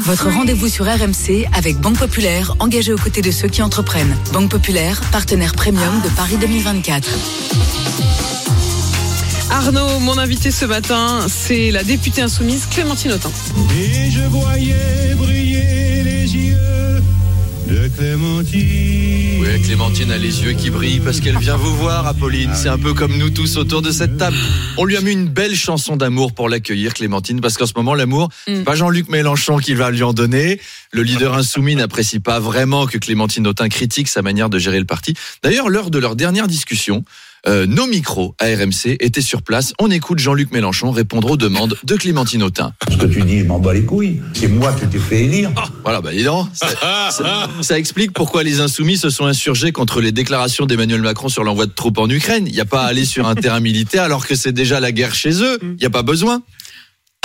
[0.00, 4.14] Votre rendez-vous sur RMC avec Banque Populaire, engagée aux côtés de ceux qui entreprennent.
[4.32, 8.33] Banque Populaire, partenaire premium de Paris 2024.
[9.50, 13.30] Arnaud, mon invité ce matin, c'est la députée insoumise Clémentine Autain.
[13.78, 17.02] Et je voyais briller les yeux
[17.68, 19.40] de Clémentine.
[19.40, 22.50] Oui, Clémentine a les yeux qui brillent parce qu'elle vient vous voir, Apolline.
[22.54, 24.36] C'est un peu comme nous tous autour de cette table.
[24.76, 27.94] On lui a mis une belle chanson d'amour pour l'accueillir, Clémentine, parce qu'en ce moment,
[27.94, 30.60] l'amour, c'est pas Jean-Luc Mélenchon qui va lui en donner.
[30.92, 34.86] Le leader insoumis n'apprécie pas vraiment que Clémentine Autain critique sa manière de gérer le
[34.86, 35.14] parti.
[35.42, 37.04] D'ailleurs, lors de leur dernière discussion,
[37.46, 39.72] euh, nos micros à RMC étaient sur place.
[39.78, 42.72] On écoute Jean-Luc Mélenchon répondre aux demandes de Clémentine Autain.
[42.90, 44.20] Ce que tu dis, je m'en bats les couilles.
[44.32, 45.50] C'est moi qui t'ai fait élire.
[45.82, 46.48] Voilà, bah dis donc.
[46.54, 46.66] Ça,
[47.10, 51.44] ça- ça explique pourquoi les insoumis se sont insurgés contre les déclarations d'Emmanuel Macron sur
[51.44, 52.44] l'envoi de troupes en Ukraine.
[52.46, 54.92] Il n'y a pas à aller sur un terrain militaire alors que c'est déjà la
[54.92, 55.58] guerre chez eux.
[55.62, 56.42] Il n'y a pas besoin.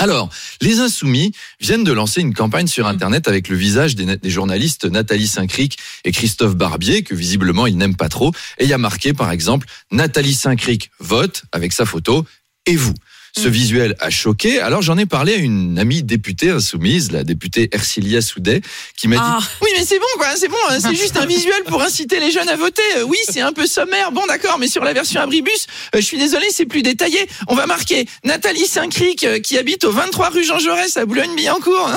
[0.00, 0.30] Alors,
[0.62, 5.26] les Insoumis viennent de lancer une campagne sur Internet avec le visage des, journalistes Nathalie
[5.26, 8.32] Saint-Cric et Christophe Barbier, que visiblement ils n'aiment pas trop.
[8.56, 12.24] Et il y a marqué, par exemple, Nathalie Saint-Cric vote avec sa photo
[12.64, 12.94] et vous?
[13.36, 14.60] Ce visuel a choqué.
[14.60, 18.60] Alors j'en ai parlé à une amie députée insoumise, la députée Ercilia Soudet,
[18.96, 21.62] qui m'a dit Oui, mais c'est bon, quoi, c'est bon, hein, c'est juste un visuel
[21.66, 22.82] pour inciter les jeunes à voter.
[23.06, 26.18] Oui, c'est un peu sommaire, bon, d'accord, mais sur la version abribus, euh, je suis
[26.18, 27.26] désolé, c'est plus détaillé.
[27.48, 31.90] On va marquer Nathalie Saint-Cric, euh, qui habite au 23 rue Jean Jaurès à Boulogne-Billancourt,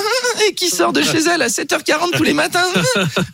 [0.48, 2.66] et qui sort de chez elle à 7h40 tous les matins,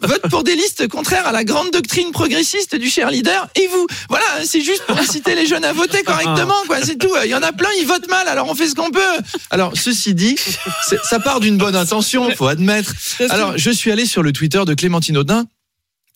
[0.01, 3.49] vote pour des listes contraires à la grande doctrine progressiste du cher leader.
[3.57, 7.13] Et vous, voilà, c'est juste pour inciter les jeunes à voter correctement, quoi, c'est tout.
[7.25, 9.01] Il y en a plein, ils votent mal, alors on fait ce qu'on peut.
[9.51, 10.37] Alors, ceci dit,
[11.03, 12.93] ça part d'une bonne intention, faut admettre.
[13.31, 15.45] Alors, je suis allé sur le Twitter de Clémentine Audin.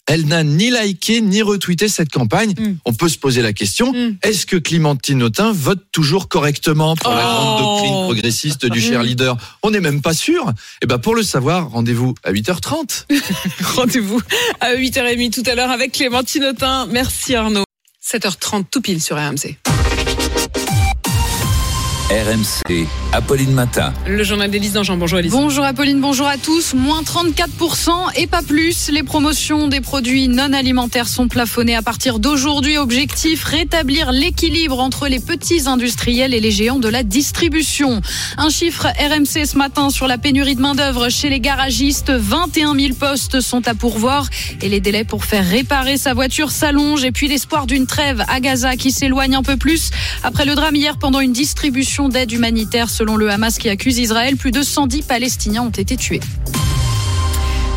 [0.06, 2.52] Elle n'a ni liké ni retweeté cette campagne.
[2.84, 3.90] On peut se poser la question
[4.22, 9.06] est-ce que Clémentine Autain vote toujours correctement pour la grande doctrine progressiste du cher Mm.
[9.06, 9.36] leader?
[9.62, 10.52] On n'est même pas sûr.
[10.82, 13.06] Et ben pour le savoir, rendez-vous à 8h30.
[13.76, 14.20] Rendez-vous
[14.60, 16.86] à 8h30 tout à l'heure avec Clémentine Autain.
[16.90, 17.64] Merci Arnaud.
[18.06, 19.56] 7h30 tout pile sur RMC.
[22.10, 23.94] RMC, Apolline Matin.
[24.06, 24.98] Le journal d'Élise Dangean.
[24.98, 25.32] Bonjour Élise.
[25.32, 26.74] Bonjour Apolline, bonjour à tous.
[26.74, 28.90] Moins 34% et pas plus.
[28.90, 32.76] Les promotions des produits non alimentaires sont plafonnées à partir d'aujourd'hui.
[32.76, 38.02] Objectif, rétablir l'équilibre entre les petits industriels et les géants de la distribution.
[38.36, 42.10] Un chiffre RMC ce matin sur la pénurie de main-d'œuvre chez les garagistes.
[42.10, 44.28] 21 000 postes sont à pourvoir
[44.60, 47.04] et les délais pour faire réparer sa voiture s'allongent.
[47.04, 49.88] Et puis l'espoir d'une trêve à Gaza qui s'éloigne un peu plus
[50.22, 54.36] après le drame hier pendant une distribution d'aide humanitaire selon le Hamas qui accuse Israël.
[54.36, 56.20] Plus de 110 Palestiniens ont été tués.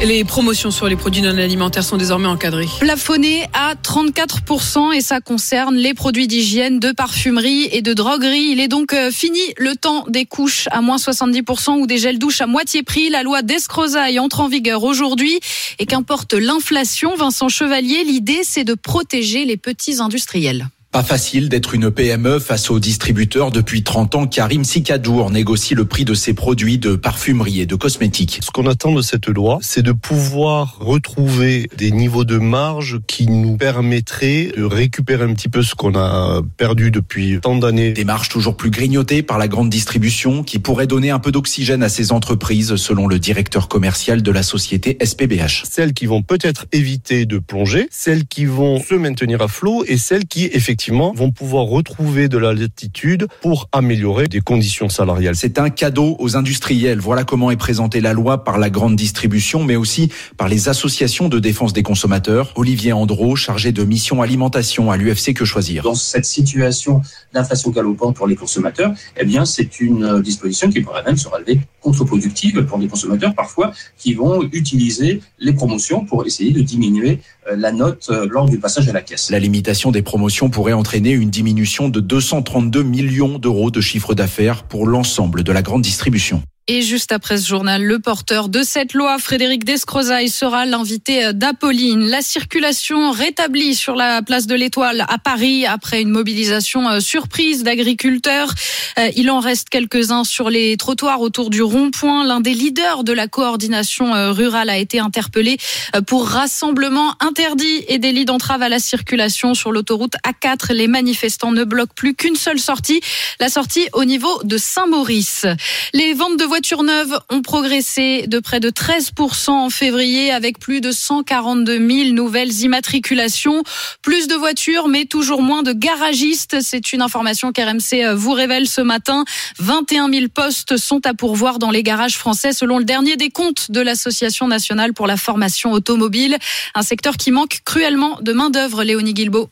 [0.03, 2.67] Les promotions sur les produits non alimentaires sont désormais encadrées.
[2.79, 8.49] Plafonné à 34% et ça concerne les produits d'hygiène, de parfumerie et de droguerie.
[8.51, 12.19] Il est donc euh, fini le temps des couches à moins 70% ou des gels
[12.19, 13.09] douches à moitié prix.
[13.09, 15.39] La loi d'Escrozaille entre en vigueur aujourd'hui
[15.79, 20.67] et qu'importe l'inflation, Vincent Chevalier, l'idée c'est de protéger les petits industriels.
[20.97, 23.51] Pas facile d'être une PME face aux distributeurs.
[23.51, 27.75] Depuis 30 ans, Karim Sikadour négocie le prix de ses produits de parfumerie et de
[27.75, 28.39] cosmétiques.
[28.41, 33.27] Ce qu'on attend de cette loi, c'est de pouvoir retrouver des niveaux de marge qui
[33.27, 37.91] nous permettraient de récupérer un petit peu ce qu'on a perdu depuis tant d'années.
[37.91, 41.83] Des marges toujours plus grignotées par la grande distribution qui pourrait donner un peu d'oxygène
[41.83, 45.61] à ces entreprises, selon le directeur commercial de la société SPBH.
[45.69, 49.97] Celles qui vont peut-être éviter de plonger, celles qui vont se maintenir à flot et
[49.97, 55.35] celles qui effectivement vont pouvoir retrouver de la latitude pour améliorer des conditions salariales.
[55.35, 56.99] C'est un cadeau aux industriels.
[56.99, 61.29] Voilà comment est présentée la loi par la grande distribution, mais aussi par les associations
[61.29, 62.53] de défense des consommateurs.
[62.55, 65.83] Olivier Andro, chargé de mission alimentation à l'UFC Que Choisir?
[65.83, 67.01] Dans cette situation
[67.33, 71.59] d'inflation galopante pour les consommateurs, eh bien, c'est une disposition qui pourrait même se révéler
[71.81, 77.19] contre-productive pour des consommateurs parfois qui vont utiliser les promotions pour essayer de diminuer
[77.49, 79.29] euh, la note euh, lors du passage à la caisse.
[79.29, 84.63] La limitation des promotions pourrait entraîner une diminution de 232 millions d'euros de chiffre d'affaires
[84.63, 86.41] pour l'ensemble de la grande distribution.
[86.69, 92.09] Et juste après ce journal, le porteur de cette loi, Frédéric Descrozaille, sera l'invité d'Apolline.
[92.09, 97.63] La circulation rétablie sur la place de l'Étoile à Paris après une mobilisation euh, surprise
[97.63, 98.53] d'agriculteurs.
[98.99, 102.25] Euh, il en reste quelques-uns sur les trottoirs autour du rond-point.
[102.27, 105.57] L'un des leaders de la coordination euh, rurale a été interpellé
[106.05, 110.73] pour rassemblement interdit et délit d'entrave à la circulation sur l'autoroute A4.
[110.73, 112.99] Les manifestants ne bloquent plus qu'une seule sortie,
[113.39, 115.45] la sortie au niveau de Saint-Maurice.
[115.93, 120.81] Les ventes de voitures neuves ont progressé de près de 13% en février avec plus
[120.81, 123.63] de 142 000 nouvelles immatriculations.
[124.01, 126.57] Plus de voitures, mais toujours moins de garagistes.
[126.61, 129.23] C'est une information qu'RMC vous révèle ce matin.
[129.59, 133.81] 21 000 postes sont à pourvoir dans les garages français selon le dernier décompte de
[133.81, 136.37] l'Association nationale pour la formation automobile.
[136.75, 139.49] Un secteur qui manque cruellement de main-d'œuvre, Léonie Guilbeault.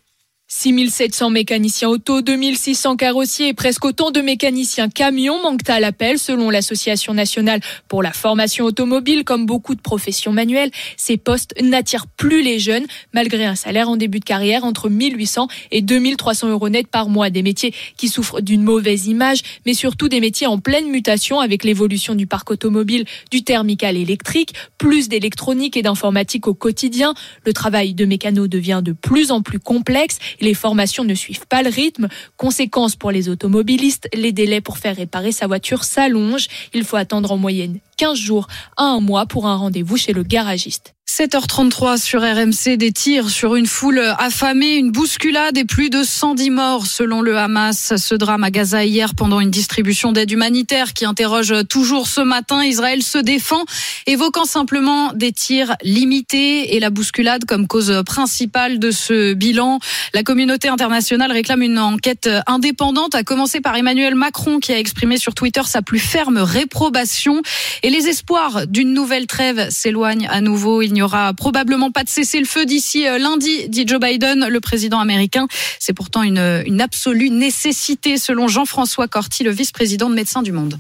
[0.48, 6.52] 6700 mécaniciens auto, 2600 carrossiers et presque autant de mécaniciens camions manquent à l'appel selon
[6.52, 9.24] l'Association nationale pour la formation automobile.
[9.24, 13.98] Comme beaucoup de professions manuelles, ces postes n'attirent plus les jeunes malgré un salaire en
[13.98, 17.32] début de carrière entre 1800 et 2300 euros net par mois.
[17.32, 21.64] Des métiers qui souffrent d'une mauvaise image, mais surtout des métiers en pleine mutation avec
[21.64, 27.16] l'évolution du parc automobile, du thermique à l'électrique, plus d'électronique et d'informatique au quotidien.
[27.48, 31.64] Le travail de mécano devient de plus en plus complexe les formations ne suivent pas
[31.64, 32.08] le rythme.
[32.38, 36.48] Conséquence pour les automobilistes, les délais pour faire réparer sa voiture s'allongent.
[36.74, 40.24] Il faut attendre en moyenne 15 jours à un mois pour un rendez-vous chez le
[40.24, 40.96] garagiste.
[41.08, 46.50] 7h33 sur RMC, des tirs sur une foule affamée, une bousculade et plus de 110
[46.50, 47.96] morts selon le Hamas.
[47.96, 52.66] Ce drame à Gaza hier pendant une distribution d'aide humanitaire qui interroge toujours ce matin.
[52.66, 53.64] Israël se défend,
[54.08, 59.80] évoquant simplement des tirs limités et la bousculade comme cause principale de ce bilan.
[60.14, 65.18] La communauté internationale réclame une enquête indépendante, à commencer par Emmanuel Macron qui a exprimé
[65.18, 67.42] sur Twitter sa plus ferme réprobation.
[67.86, 70.82] Et les espoirs d'une nouvelle trêve s'éloignent à nouveau.
[70.82, 75.00] Il n'y aura probablement pas de cessez-le-feu d'ici euh, lundi, dit Joe Biden, le président
[75.00, 75.48] américain.
[75.78, 80.80] C'est pourtant une, absolue nécessité, selon Jean-François Corti, le vice-président de Médecins du Monde.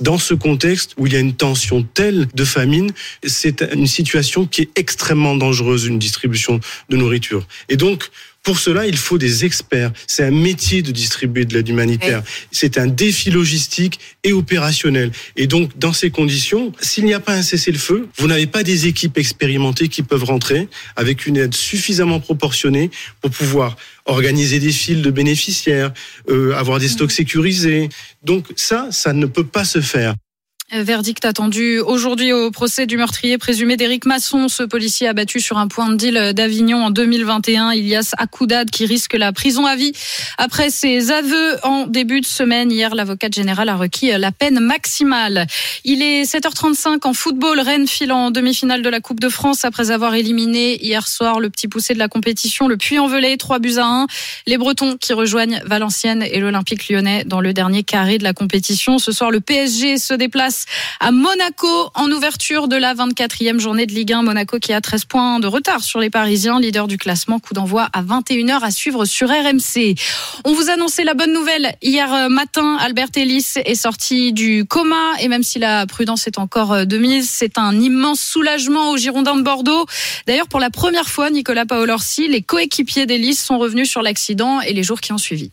[0.00, 2.92] Dans ce contexte où il y a une tension telle de famine,
[3.26, 7.46] c'est une situation qui est extrêmement dangereuse, une distribution de nourriture.
[7.68, 8.08] Et donc,
[8.48, 9.92] pour cela, il faut des experts.
[10.06, 12.22] C'est un métier de distribuer de l'aide humanitaire.
[12.50, 15.12] C'est un défi logistique et opérationnel.
[15.36, 18.86] Et donc, dans ces conditions, s'il n'y a pas un cessez-le-feu, vous n'avez pas des
[18.86, 25.02] équipes expérimentées qui peuvent rentrer avec une aide suffisamment proportionnée pour pouvoir organiser des files
[25.02, 25.92] de bénéficiaires,
[26.30, 27.90] euh, avoir des stocks sécurisés.
[28.22, 30.14] Donc ça, ça ne peut pas se faire.
[30.70, 35.66] Verdict attendu aujourd'hui au procès du meurtrier présumé d'Éric Masson, ce policier abattu sur un
[35.66, 39.92] point de deal d'Avignon en 2021, Ilias Akoudad, qui risque la prison à vie.
[40.36, 45.46] Après ses aveux en début de semaine, hier, l'avocate générale a requis la peine maximale.
[45.84, 47.60] Il est 7h35 en football.
[47.60, 51.48] Rennes file en demi-finale de la Coupe de France après avoir éliminé hier soir le
[51.48, 54.06] petit poussé de la compétition, le Puy-en-Velay, 3 buts à 1.
[54.46, 58.98] Les Bretons qui rejoignent Valenciennes et l'Olympique lyonnais dans le dernier carré de la compétition.
[58.98, 60.57] Ce soir, le PSG se déplace
[61.00, 64.22] à Monaco en ouverture de la 24e journée de Ligue 1.
[64.22, 67.38] Monaco qui a 13 points de retard sur les Parisiens, leader du classement.
[67.38, 69.94] Coup d'envoi à 21h à suivre sur RMC.
[70.44, 72.76] On vous annonçait la bonne nouvelle hier matin.
[72.80, 77.28] Albert Ellis est sorti du coma et même si la prudence est encore de mise,
[77.28, 79.86] c'est un immense soulagement aux Girondins de Bordeaux.
[80.26, 84.72] D'ailleurs, pour la première fois, Nicolas Paolorsi, les coéquipiers d'Ellis sont revenus sur l'accident et
[84.72, 85.52] les jours qui ont suivi.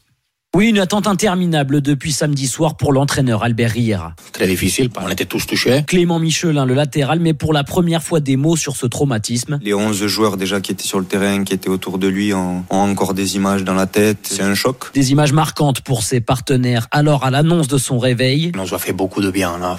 [0.55, 4.15] Oui, une attente interminable depuis samedi soir pour l'entraîneur Albert Riera.
[4.31, 5.83] Très difficile, on était tous touchés.
[5.85, 9.59] Clément Michelin, le latéral, mais pour la première fois des mots sur ce traumatisme.
[9.61, 12.63] Les 11 joueurs déjà qui étaient sur le terrain, qui étaient autour de lui, ont,
[12.69, 14.19] ont encore des images dans la tête.
[14.23, 14.93] C'est un choc.
[14.93, 16.87] Des images marquantes pour ses partenaires.
[16.91, 19.77] Alors, à l'annonce de son réveil, On nous a fait beaucoup de bien, là.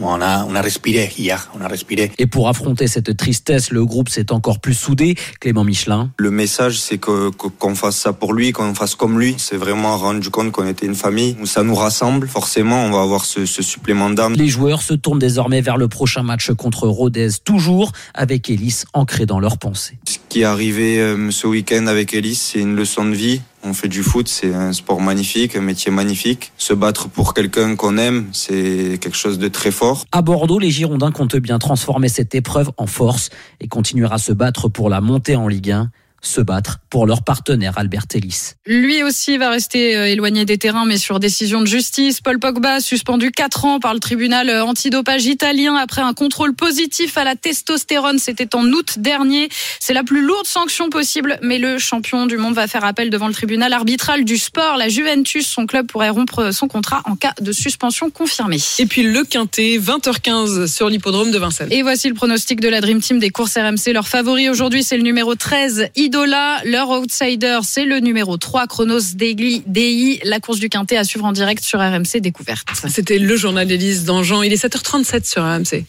[0.00, 2.12] On a, on a respiré hier, on a respiré.
[2.18, 5.16] et pour affronter cette tristesse, le groupe s'est encore plus soudé.
[5.40, 6.10] Clément Michelin.
[6.18, 9.34] Le message, c'est que que- qu'on fasse ça pour lui, qu'on fasse comme lui.
[9.38, 11.36] C'est vraiment rendu compte qu'on était une famille.
[11.44, 12.28] Ça nous rassemble.
[12.28, 14.34] Forcément, on va avoir ce, ce supplément d'âme.
[14.34, 19.26] Les joueurs se tournent désormais vers le prochain match contre Rodez, toujours avec Ellis ancré
[19.26, 19.98] dans leurs pensées.
[20.28, 23.40] Qui est arrivé euh, ce week-end avec Elise, c'est une leçon de vie.
[23.64, 26.52] On fait du foot, c'est un sport magnifique, un métier magnifique.
[26.58, 30.04] Se battre pour quelqu'un qu'on aime, c'est quelque chose de très fort.
[30.12, 34.32] À Bordeaux, les Girondins comptent bien transformer cette épreuve en force et continuer à se
[34.32, 38.52] battre pour la montée en Ligue 1, se battre pour leur partenaire Albert Ellis.
[38.66, 42.20] Lui aussi va rester euh, éloigné des terrains, mais sur décision de justice.
[42.20, 47.16] Paul Pogba, suspendu 4 ans par le tribunal euh, antidopage italien après un contrôle positif
[47.16, 48.18] à la testostérone.
[48.18, 49.48] C'était en août dernier.
[49.80, 53.28] C'est la plus lourde sanction possible, mais le champion du monde va faire appel devant
[53.28, 54.76] le tribunal arbitral du sport.
[54.76, 58.58] La Juventus, son club pourrait rompre son contrat en cas de suspension confirmée.
[58.78, 61.68] Et puis le quintet, 20h15 sur l'hippodrome de Vincennes.
[61.70, 63.92] Et voici le pronostic de la Dream Team des courses RMC.
[63.92, 66.62] Leur favori aujourd'hui, c'est le numéro 13, Idola.
[66.64, 70.20] Leur outsider, c'est le numéro 3, Chronos DI.
[70.24, 72.66] La course du quintet à suivre en direct sur RMC Découverte.
[72.88, 74.42] C'était le journal d'Élise Dangean.
[74.42, 75.84] Il est 7h37 sur RMC.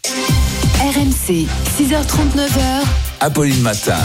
[0.81, 2.83] RMC, 6h39h.
[3.21, 3.97] Apolline Matin.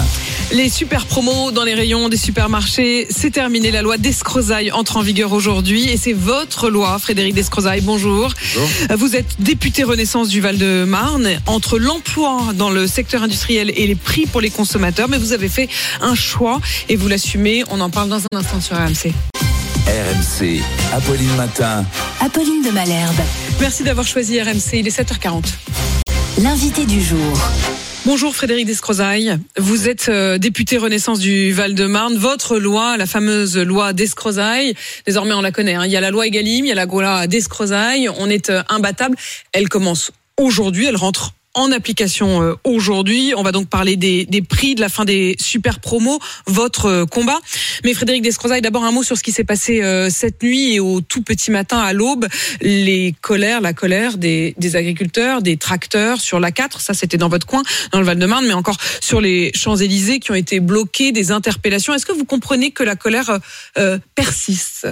[0.53, 3.71] Les super promos dans les rayons des supermarchés, c'est terminé.
[3.73, 7.81] La loi d'Escrozaille entre en vigueur aujourd'hui et c'est votre loi, Frédéric Descrozaille.
[7.81, 8.33] Bonjour.
[8.91, 11.29] Euh, Vous êtes député Renaissance du Val-de-Marne.
[11.47, 15.49] Entre l'emploi dans le secteur industriel et les prix pour les consommateurs, mais vous avez
[15.49, 15.69] fait
[16.01, 17.65] un choix et vous l'assumez.
[17.71, 19.13] On en parle dans un instant sur RMC.
[19.87, 20.63] RMC.
[20.93, 21.85] Apolline Matin.
[22.21, 23.21] Apolline de Malherbe.
[23.61, 24.75] Merci d'avoir choisi RMC.
[24.75, 25.45] Il est 7h40.
[26.39, 27.39] L'invité du jour.
[28.07, 29.39] Bonjour Frédéric Descrozaille.
[29.57, 32.17] Vous êtes euh, député Renaissance du Val-de-Marne.
[32.17, 34.75] Votre loi, la fameuse loi Descrozaille,
[35.07, 35.75] désormais on la connaît.
[35.75, 35.87] hein.
[35.87, 38.11] Il y a la loi Egalim, il y a la loi Descrozaille.
[38.19, 39.17] On est euh, imbattable.
[39.53, 43.33] Elle commence aujourd'hui, elle rentre en application euh, aujourd'hui.
[43.37, 47.07] On va donc parler des, des prix de la fin des super promos, votre euh,
[47.07, 47.39] combat.
[47.85, 50.81] Mais Frédéric Descrozaille, d'abord un mot sur ce qui s'est passé euh, cette nuit et
[50.81, 52.27] au tout petit matin à l'aube.
[52.61, 57.29] Les colères, la colère des, des agriculteurs, des tracteurs sur la 4, ça c'était dans
[57.29, 57.63] votre coin,
[57.93, 61.95] dans le Val-de-Marne, mais encore sur les Champs-Élysées qui ont été bloqués, des interpellations.
[61.95, 63.39] Est-ce que vous comprenez que la colère
[63.79, 64.89] euh, persiste?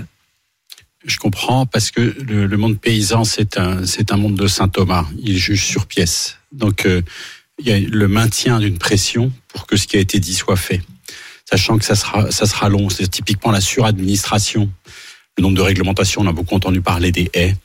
[1.04, 4.68] Je comprends parce que le, le monde paysan, c'est un, c'est un monde de Saint
[4.68, 5.06] Thomas.
[5.18, 6.38] Il juge sur pièce.
[6.52, 7.02] Donc, euh,
[7.58, 10.56] il y a le maintien d'une pression pour que ce qui a été dit soit
[10.56, 10.80] fait.
[11.48, 12.88] Sachant que ça sera, ça sera long.
[12.88, 14.70] C'est typiquement la suradministration.
[15.36, 17.56] Le nombre de réglementations, on a beaucoup entendu parler des haies.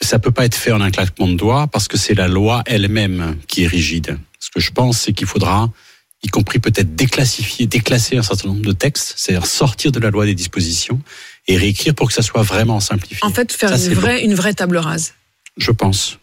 [0.00, 2.62] Ça peut pas être fait en un claquement de doigts parce que c'est la loi
[2.66, 4.18] elle-même qui est rigide.
[4.40, 5.70] Ce que je pense, c'est qu'il faudra,
[6.22, 10.26] y compris peut-être déclassifier, déclasser un certain nombre de textes, c'est-à-dire sortir de la loi
[10.26, 11.00] des dispositions
[11.46, 13.18] et réécrire pour que ça soit vraiment simplifié.
[13.22, 15.14] En fait, faire Ça, une vraie, une vraie table rase.
[15.56, 16.18] Je pense.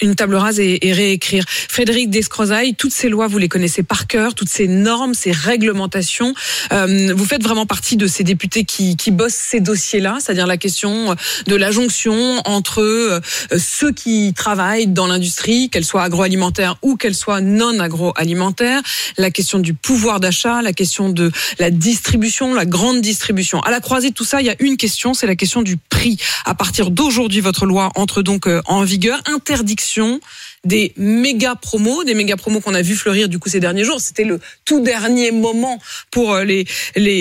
[0.00, 1.44] Une table rase et, et réécrire.
[1.48, 6.34] Frédéric Descrozaille, toutes ces lois, vous les connaissez par cœur, toutes ces normes, ces réglementations.
[6.72, 10.56] Euh, vous faites vraiment partie de ces députés qui, qui bossent ces dossiers-là, c'est-à-dire la
[10.56, 11.14] question
[11.46, 13.20] de la jonction entre euh,
[13.58, 18.80] ceux qui travaillent dans l'industrie, qu'elle soit agroalimentaire ou qu'elle soit non agroalimentaire,
[19.18, 23.60] la question du pouvoir d'achat, la question de la distribution, la grande distribution.
[23.60, 25.76] À la croisée de tout ça, il y a une question, c'est la question du
[25.76, 26.18] prix.
[26.44, 29.20] À partir d'aujourd'hui, votre loi entre donc euh, en vigueur.
[29.42, 30.20] Interdiction
[30.64, 34.00] des méga promos, des méga promos qu'on a vu fleurir du coup ces derniers jours.
[34.00, 35.80] C'était le tout dernier moment
[36.12, 36.64] pour euh, les,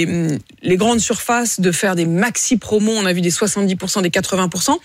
[0.06, 2.92] hum, les grandes surfaces de faire des maxi promos.
[2.92, 4.78] On a vu des 70%, des 80%.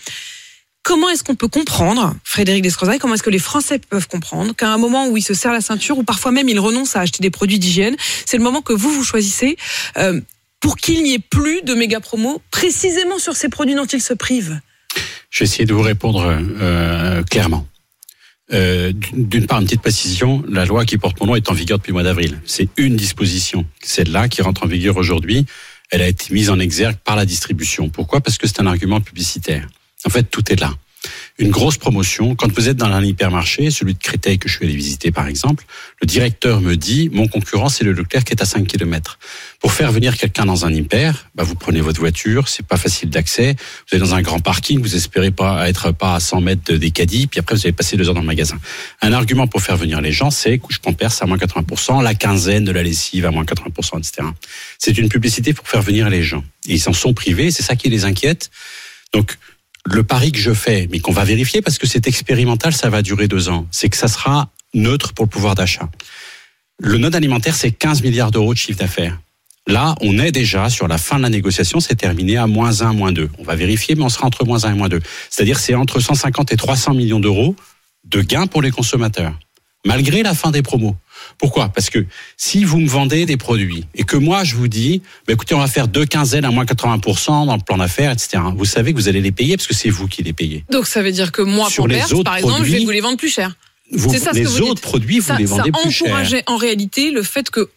[0.81, 4.69] Comment est-ce qu'on peut comprendre, Frédéric Descrozaille, comment est-ce que les Français peuvent comprendre qu'à
[4.69, 7.21] un moment où ils se serrent la ceinture, ou parfois même ils renoncent à acheter
[7.21, 7.95] des produits d'hygiène,
[8.25, 9.57] c'est le moment que vous, vous choisissez
[9.97, 10.19] euh,
[10.59, 14.13] pour qu'il n'y ait plus de méga promos, précisément sur ces produits dont ils se
[14.13, 14.59] privent?
[15.29, 17.67] Je vais essayer de vous répondre euh, clairement.
[18.53, 21.77] Euh, D'une part, une petite précision, la loi qui porte mon nom est en vigueur
[21.79, 22.39] depuis le mois d'avril.
[22.45, 25.45] C'est une disposition, celle-là qui rentre en vigueur aujourd'hui.
[25.91, 27.89] Elle a été mise en exergue par la distribution.
[27.89, 28.21] Pourquoi?
[28.21, 29.67] Parce que c'est un argument publicitaire.
[30.05, 30.73] En fait, tout est là.
[31.39, 32.35] Une grosse promotion.
[32.35, 35.27] Quand vous êtes dans un hypermarché, celui de Créteil que je suis allé visiter par
[35.27, 35.65] exemple,
[36.01, 39.19] le directeur me dit mon concurrent c'est le Leclerc qui est à 5 km.
[39.59, 43.09] Pour faire venir quelqu'un dans un hyper, bah, vous prenez votre voiture, c'est pas facile
[43.09, 43.55] d'accès,
[43.89, 46.91] vous êtes dans un grand parking, vous espérez pas être pas à 100 mètres des
[46.91, 48.57] caddies, puis après vous allez passer deux heures dans le magasin.
[49.01, 52.63] Un argument pour faire venir les gens, c'est couche Pampers à moins 80%, la quinzaine
[52.63, 54.27] de la lessive à moins 80%, etc.
[54.79, 56.43] C'est une publicité pour faire venir les gens.
[56.65, 58.49] Ils s'en sont privés, c'est ça qui les inquiète.
[59.13, 59.37] Donc
[59.89, 63.01] le pari que je fais, mais qu'on va vérifier parce que c'est expérimental, ça va
[63.01, 65.89] durer deux ans, c'est que ça sera neutre pour le pouvoir d'achat.
[66.79, 69.17] Le non alimentaire, c'est 15 milliards d'euros de chiffre d'affaires.
[69.65, 72.93] Là, on est déjà sur la fin de la négociation, c'est terminé à moins 1,
[72.93, 73.29] moins 2.
[73.39, 74.99] On va vérifier, mais on sera entre moins 1 et moins 2.
[75.29, 77.55] C'est-à-dire c'est entre 150 et 300 millions d'euros
[78.05, 79.37] de gains pour les consommateurs,
[79.85, 80.95] malgré la fin des promos.
[81.37, 81.69] Pourquoi?
[81.69, 85.33] Parce que si vous me vendez des produits et que moi je vous dis, bah,
[85.33, 88.39] écoutez, on va faire deux quinzaines à moins 80% dans le plan d'affaires, etc.
[88.55, 90.63] Vous savez que vous allez les payer parce que c'est vous qui les payez.
[90.71, 92.89] Donc ça veut dire que moi, Sur pour les autres par exemple, je vais vous
[92.91, 93.55] les vendre plus cher.
[93.91, 94.81] Vous- ça ce les que vous autres dites.
[94.83, 96.07] produits, vous ça, les vendez ça plus cher.
[96.07, 97.69] encourageait en réalité le fait que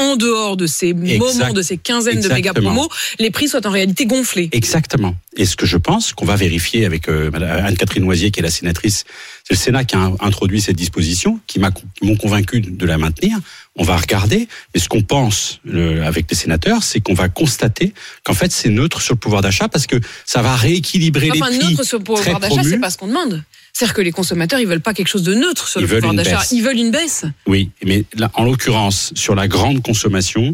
[0.00, 2.88] en dehors de ces moments, de ces quinzaines de méga promos,
[3.18, 4.48] les prix soient en réalité gonflés.
[4.52, 5.16] Exactement.
[5.36, 8.50] Et ce que je pense qu'on va vérifier avec euh, Anne-Catherine Noisier, qui est la
[8.52, 9.02] sénatrice,
[9.48, 11.58] c'est le Sénat qui a introduit cette disposition, qui
[12.02, 13.38] m'ont convaincu de la maintenir.
[13.76, 14.46] On va regarder.
[14.74, 17.94] Mais ce qu'on pense le- avec les sénateurs, c'est qu'on va constater
[18.24, 19.96] qu'en fait c'est neutre sur le pouvoir d'achat parce que
[20.26, 21.68] ça va rééquilibrer Enfin, les prix.
[21.70, 23.42] neutre sur le pouvoir d'achat, c'est pas ce qu'on demande.
[23.72, 26.12] C'est-à-dire que les consommateurs, ils veulent pas quelque chose de neutre sur Ils le pouvoir
[26.14, 26.42] d'achat.
[26.50, 27.24] Ils veulent une baisse.
[27.46, 30.50] Oui, mais là, en l'occurrence, sur la grande consommation,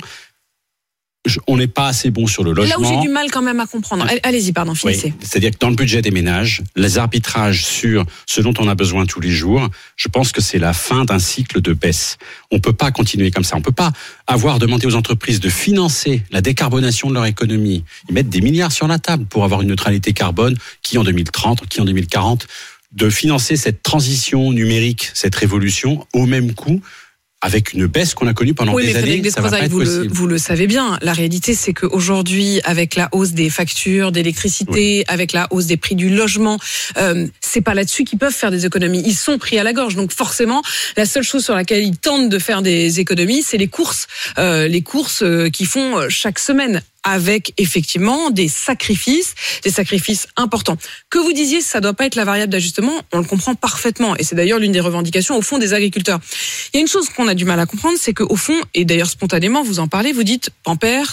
[1.25, 2.81] je- on n'est pas assez bon sur le logement.
[2.81, 4.05] Là où j'ai du mal quand même à comprendre.
[4.09, 5.15] Allez- Allez-y, pardon, Oui, finissez.
[5.21, 9.07] c'est-à-dire que dans le budget des ménages, les arbitrages sur ce dont on a besoin
[9.07, 12.19] tous les jours, je pense que c'est la fin d'un cycle de baisse.
[12.51, 13.57] On peut pas continuer comme ça.
[13.57, 13.93] On peut pas
[14.27, 17.85] avoir demandé aux entreprises de financer la décarbonation de leur économie.
[18.09, 21.67] Ils mettent des milliards sur la table pour avoir une neutralité carbone qui en 2030,
[21.69, 22.47] qui en 2040,
[22.93, 26.81] de financer cette transition numérique, cette révolution au même coût
[27.45, 29.31] avec une baisse qu'on a connue pendant Oui, mais des années.
[29.31, 30.15] Ça va pas être vous le, possible.
[30.15, 30.99] vous le savez bien.
[31.03, 35.95] La réalité, c'est qu'aujourd'hui, avec la hausse des factures d'électricité, avec la hausse des prix
[35.95, 36.59] du logement,
[36.97, 39.03] euh, c'est pas là-dessus qu'ils peuvent faire des économies.
[39.05, 39.95] Ils sont pris à la gorge.
[39.95, 40.63] Donc forcément,
[40.97, 44.07] la seule chose sur laquelle ils tentent de faire des économies, c'est les courses,
[44.39, 50.27] euh, les courses euh, qu'ils font euh, chaque semaine avec effectivement des sacrifices, des sacrifices
[50.37, 50.77] importants.
[51.11, 54.25] Que vous disiez, ça doit pas être la variable d'ajustement, on le comprend parfaitement, et
[54.25, 56.19] c'est d'ailleurs l'une des revendications au fond des agriculteurs.
[56.73, 58.85] Il y a une chose qu'on a du mal à comprendre, c'est qu'au fond, et
[58.85, 61.13] d'ailleurs spontanément, vous en parlez, vous dites Pampers,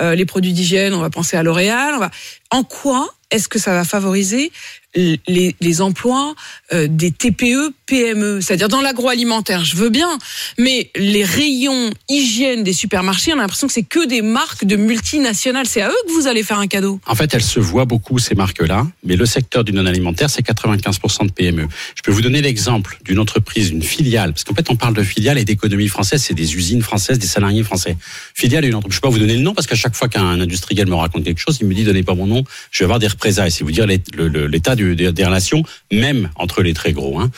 [0.00, 1.98] euh, les produits d'hygiène, on va penser à L'Oréal.
[1.98, 2.10] va-
[2.50, 4.50] En quoi est-ce que ça va favoriser
[4.94, 6.34] les, les emplois
[6.72, 10.18] euh, des TPE, PME, c'est-à-dire dans l'agroalimentaire, je veux bien,
[10.58, 14.76] mais les rayons hygiène des supermarchés, on a l'impression que c'est que des marques de
[14.76, 15.66] multinationales.
[15.66, 17.00] C'est à eux que vous allez faire un cadeau.
[17.06, 21.26] En fait, elles se voient beaucoup, ces marques-là, mais le secteur du non-alimentaire, c'est 95%
[21.26, 21.66] de PME.
[21.94, 25.02] Je peux vous donner l'exemple d'une entreprise, d'une filiale, parce qu'en fait, on parle de
[25.02, 27.96] filiale et d'économie française, c'est des usines françaises, des salariés français.
[28.34, 28.96] Filiale et une entreprise.
[28.96, 31.24] Je peux pas vous donner le nom, parce qu'à chaque fois qu'un industriel me raconte
[31.24, 33.50] quelque chose, il me dit, donnez pas mon nom, je vais avoir des représailles.
[33.50, 37.18] C'est vous dire l'état des relations, même entre les très gros.
[37.18, 37.30] Hein.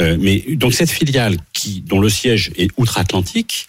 [0.00, 3.66] Euh, mais donc cette filiale qui, dont le siège est outre-Atlantique,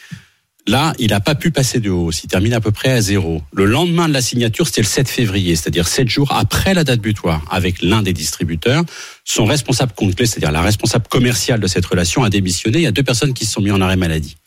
[0.68, 2.24] Là, il n'a pas pu passer de hausse.
[2.24, 3.44] Il termine à peu près à zéro.
[3.54, 7.02] Le lendemain de la signature, c'était le 7 février, c'est-à-dire sept jours après la date
[7.02, 8.84] butoir, avec l'un des distributeurs.
[9.24, 12.80] Son responsable complet, c'est-à-dire la responsable commerciale de cette relation, a démissionné.
[12.80, 14.38] Il y a deux personnes qui se sont mis en arrêt maladie.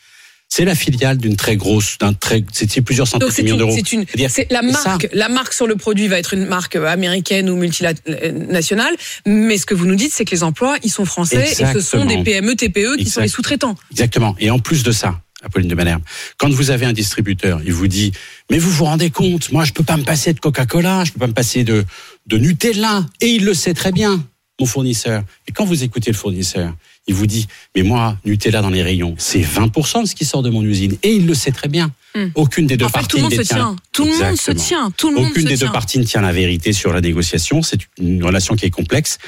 [0.50, 3.74] C'est la filiale d'une très grosse, d'un très, c'était plusieurs centaines de c'est millions d'euros.
[3.74, 6.74] c'est une, c'est la ça- marque, la marque sur le produit va être une marque
[6.76, 8.96] américaine ou multinationale,
[9.26, 11.80] mais ce que vous nous dites, c'est que les emplois, ils sont français et ce
[11.80, 12.22] sont des.
[12.22, 13.76] PME, TPE qui sont les sous-traitants.
[13.90, 14.34] Exactement.
[14.40, 16.02] Et en plus de ça, Apolline de Malherbe,
[16.38, 18.12] quand vous avez un distributeur, il vous dit,
[18.50, 21.20] mais vous vous rendez compte, moi je peux pas me passer de Coca-Cola, je peux
[21.20, 21.84] pas me passer de,
[22.26, 24.24] de Nutella, et il le sait très bien,
[24.58, 25.22] mon fournisseur.
[25.46, 26.74] Et quand vous écoutez le fournisseur,
[27.08, 30.42] il vous dit, mais moi, Nutella dans les rayons, c'est 20% de ce qui sort
[30.42, 31.90] de mon usine, et il le sait très bien.
[32.14, 32.26] Hmm.
[32.34, 33.76] Aucune des deux En fait, parties tout le monde ne se tient.
[33.92, 34.90] Tout le monde se tient.
[34.96, 35.66] Tout le monde Aucune se des tient.
[35.66, 37.62] deux parties ne tient la vérité sur la négociation.
[37.62, 39.18] C'est une relation qui est complexe.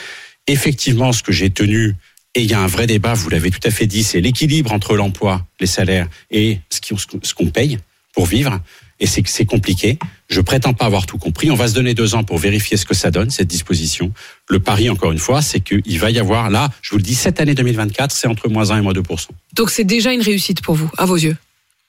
[0.47, 1.95] Effectivement, ce que j'ai tenu,
[2.35, 4.73] et il y a un vrai débat, vous l'avez tout à fait dit, c'est l'équilibre
[4.73, 7.79] entre l'emploi, les salaires et ce qu'on paye
[8.15, 8.61] pour vivre.
[9.01, 9.99] Et c'est compliqué.
[10.31, 11.51] Je prétends pas avoir tout compris.
[11.51, 14.13] On va se donner deux ans pour vérifier ce que ça donne, cette disposition.
[14.49, 17.17] Le pari, encore une fois, c'est qu'il va y avoir, là, je vous le dis,
[17.17, 19.27] cette année 2024, c'est entre moins 1 et moins 2%.
[19.55, 21.37] Donc c'est déjà une réussite pour vous, à vos yeux?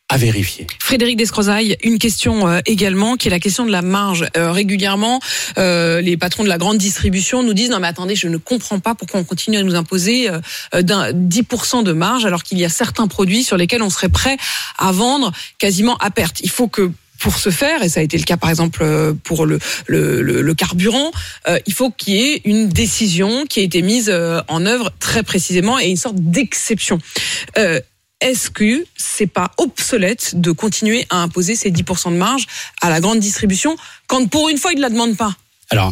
[0.09, 0.65] À vérifier.
[0.79, 4.27] Frédéric Descrozaille, une question euh, également, qui est la question de la marge.
[4.35, 5.21] Euh, régulièrement,
[5.57, 8.79] euh, les patrons de la grande distribution nous disent non mais attendez, je ne comprends
[8.79, 10.29] pas pourquoi on continue à nous imposer
[10.73, 14.35] d'un 10% de marge alors qu'il y a certains produits sur lesquels on serait prêt
[14.77, 16.41] à vendre quasiment à perte.
[16.41, 16.91] Il faut que
[17.22, 19.59] pour ce faire, et ça a été le cas par exemple euh, pour le,
[20.53, 21.11] carburant,
[21.47, 24.91] euh, il faut qu'il y ait une décision qui ait été mise euh, en œuvre
[24.99, 26.99] très précisément et une sorte d'exception.
[27.55, 32.45] Est-ce que c'est pas obsolète de continuer à imposer ces 10% de marge
[32.80, 35.36] à la grande distribution quand pour une fois ils ne la demandent pas?
[35.72, 35.91] Alors,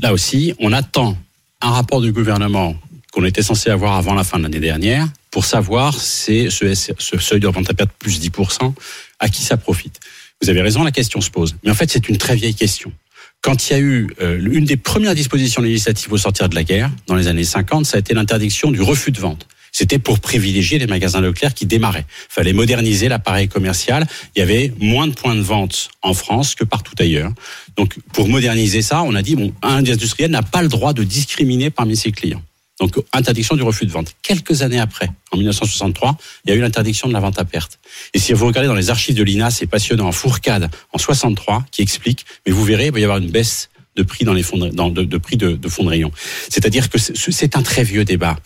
[0.00, 1.18] là aussi, on attend
[1.60, 2.74] un rapport du gouvernement
[3.12, 6.74] qu'on était censé avoir avant la fin de l'année dernière pour savoir c'est ce,
[7.18, 8.72] seuil de revente à perte plus 10%,
[9.18, 10.00] à qui ça profite.
[10.42, 11.56] Vous avez raison, la question se pose.
[11.64, 12.92] Mais en fait, c'est une très vieille question.
[13.40, 16.64] Quand il y a eu euh, une des premières dispositions législatives au sortir de la
[16.64, 19.46] guerre, dans les années 50, ça a été l'interdiction du refus de vente.
[19.72, 22.06] C'était pour privilégier les magasins Leclerc qui démarraient.
[22.08, 24.06] Il fallait moderniser l'appareil commercial.
[24.34, 27.30] Il y avait moins de points de vente en France que partout ailleurs.
[27.76, 31.04] Donc, pour moderniser ça, on a dit, bon, un industriel n'a pas le droit de
[31.04, 32.42] discriminer parmi ses clients.
[32.80, 34.12] Donc, interdiction du refus de vente.
[34.22, 37.78] Quelques années après, en 1963, il y a eu l'interdiction de la vente à perte.
[38.12, 41.80] Et si vous regardez dans les archives de l'INA, c'est passionnant, Fourcade, en 63, qui
[41.80, 44.58] explique, mais vous verrez, il va y avoir une baisse de prix dans les fonds
[44.58, 46.12] de, prix de, fonds de rayon.
[46.50, 48.36] C'est-à-dire que c'est c'est un très vieux débat.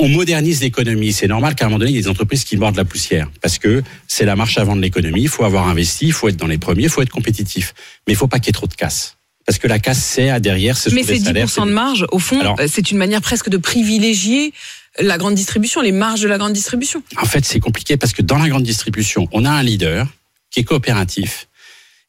[0.00, 1.12] On modernise l'économie.
[1.12, 3.30] C'est normal qu'à un moment donné, il y ait des entreprises qui mordent la poussière.
[3.40, 5.22] Parce que c'est la marche avant de l'économie.
[5.22, 7.74] Il faut avoir investi, il faut être dans les premiers, il faut être compétitif.
[8.06, 9.17] Mais il faut pas qu'il y ait trop de casse.
[9.48, 11.46] Parce que la casse, c'est à derrière, ce Mais ces salaires.
[11.46, 14.52] 10% de marge, au fond, Alors- c'est une manière presque de privilégier
[15.00, 17.02] la grande distribution, les marges de la grande distribution.
[17.16, 20.06] En fait, c'est compliqué parce que dans la grande distribution, on a un leader
[20.50, 21.48] qui est coopératif.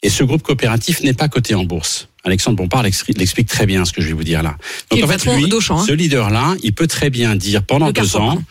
[0.03, 2.09] Et ce groupe coopératif n'est pas coté en bourse.
[2.25, 4.57] Alexandre Bompard l'expli- l'explique très bien ce que je vais vous dire là.
[4.91, 5.83] Donc en fait, lui, hein.
[5.87, 8.43] ce leader-là, il peut très bien dire pendant Le deux Carrefour, ans, pardon.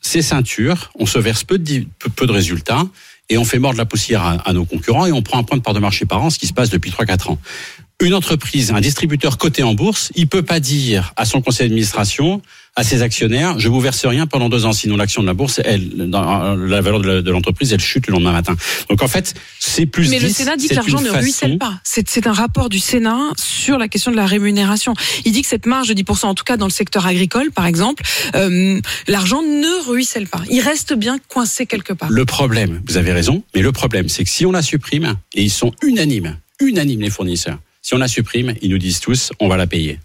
[0.00, 1.84] c'est ceinture, on se verse peu de,
[2.14, 2.86] peu résultats
[3.28, 5.56] et on fait mordre la poussière à, à nos concurrents et on prend un point
[5.58, 7.38] de part de marché par an, ce qui se passe depuis 3-4 ans.
[8.02, 12.42] Une entreprise, un distributeur coté en bourse, il peut pas dire à son conseil d'administration,
[12.74, 15.62] à ses actionnaires, je vous verse rien pendant deux ans, sinon l'action de la bourse,
[15.64, 18.54] elle, dans, la valeur de l'entreprise, elle chute le lendemain matin.
[18.90, 21.56] Donc en fait, c'est plus Mais le 10, Sénat dit que l'argent ne façon- ruisselle
[21.56, 21.80] pas.
[21.84, 24.92] C'est c'est un rapport du Sénat sur la question de la rémunération.
[25.24, 27.64] Il dit que cette marge de 10%, en tout cas dans le secteur agricole, par
[27.64, 28.02] exemple,
[28.34, 28.78] euh,
[29.08, 30.42] l'argent ne ruisselle pas.
[30.50, 32.10] Il reste bien coincé quelque part.
[32.10, 35.42] Le problème, vous avez raison, mais le problème, c'est que si on la supprime, et
[35.42, 39.46] ils sont unanimes, unanimes les fournisseurs, si on la supprime, ils nous disent tous, on
[39.46, 40.00] va la payer.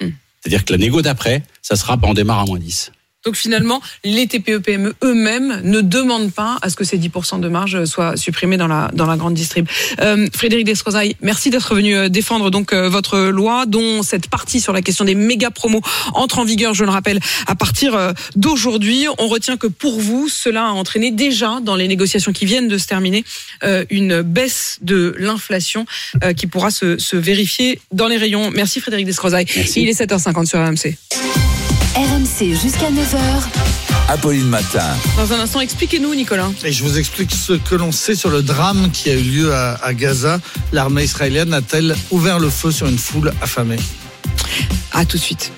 [0.00, 0.10] Hmm.
[0.38, 2.92] C'est-à-dire que la négo d'après, ça sera, bah, on démarre à moins 10.
[3.26, 7.84] Donc finalement, les TPE-PME eux-mêmes ne demandent pas à ce que ces 10% de marge
[7.84, 9.66] soient supprimés dans la, dans la grande distrib.
[10.00, 14.60] Euh, Frédéric Desrosailles, merci d'être venu euh, défendre donc euh, votre loi, dont cette partie
[14.60, 15.80] sur la question des méga promos
[16.14, 17.18] entre en vigueur, je le rappelle,
[17.48, 19.06] à partir d'aujourd'hui.
[19.18, 22.78] On retient que pour vous, cela a entraîné déjà dans les négociations qui viennent de
[22.78, 23.24] se terminer
[23.90, 25.84] une baisse de l'inflation
[26.36, 28.50] qui pourra se, se vérifier dans les rayons.
[28.52, 29.46] Merci Frédéric Desrosailles.
[29.74, 31.55] Il est 7h50 sur RMC.
[31.96, 33.18] RMC jusqu'à 9h.
[34.08, 34.84] Apolline Matin.
[35.16, 36.50] Dans un instant, expliquez-nous Nicolas.
[36.62, 39.54] Et je vous explique ce que l'on sait sur le drame qui a eu lieu
[39.54, 40.38] à, à Gaza.
[40.72, 43.78] L'armée israélienne a-t-elle ouvert le feu sur une foule affamée?
[44.92, 45.52] À tout de suite.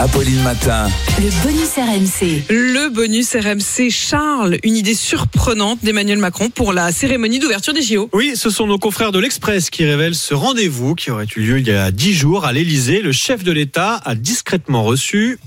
[0.00, 0.88] Apolline Matin.
[1.18, 2.44] Le bonus RMC.
[2.48, 8.08] Le bonus RMC Charles, une idée surprenante d'Emmanuel Macron pour la cérémonie d'ouverture des JO.
[8.14, 11.58] Oui, ce sont nos confrères de l'Express qui révèlent ce rendez-vous qui aurait eu lieu
[11.58, 13.02] il y a dix jours à l'Elysée.
[13.02, 15.38] Le chef de l'État a discrètement reçu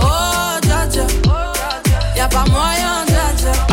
[0.00, 0.04] Oh,
[0.62, 1.06] dja dja,
[2.16, 3.01] y a pas moyen.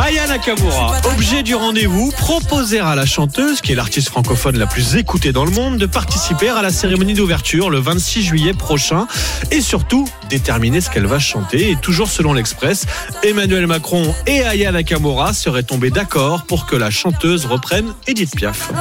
[0.10, 1.00] Aya Nakamura.
[1.14, 5.46] Objet du rendez-vous, proposer à la chanteuse, qui est l'artiste francophone la plus écoutée dans
[5.46, 9.06] le monde, de participer à la cérémonie d'ouverture le 26 juillet prochain
[9.52, 11.70] et surtout déterminer ce qu'elle va chanter.
[11.70, 12.88] Et toujours selon l'Express,
[13.22, 18.72] Emmanuel Macron et Aya Nakamura seraient tombés d'accord pour que la chanteuse reprenne Edith Piaf.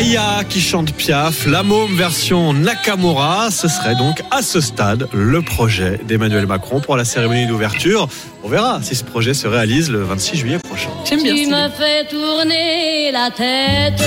[0.00, 5.42] Aya qui chante Piaf, la môme version Nakamura, ce serait donc à ce stade le
[5.42, 8.08] projet d'Emmanuel Macron pour la cérémonie d'ouverture.
[8.42, 10.88] On verra si ce projet se réalise le 26 juillet prochain.
[11.04, 14.02] Tu me fais tourner la tête,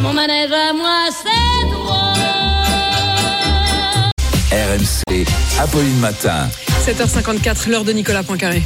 [0.00, 1.28] mon manège à moi c'est.
[4.50, 5.26] RMC.
[5.60, 6.48] Apolline Matin.
[6.86, 8.62] 7h54, l'heure de Nicolas Poincaré.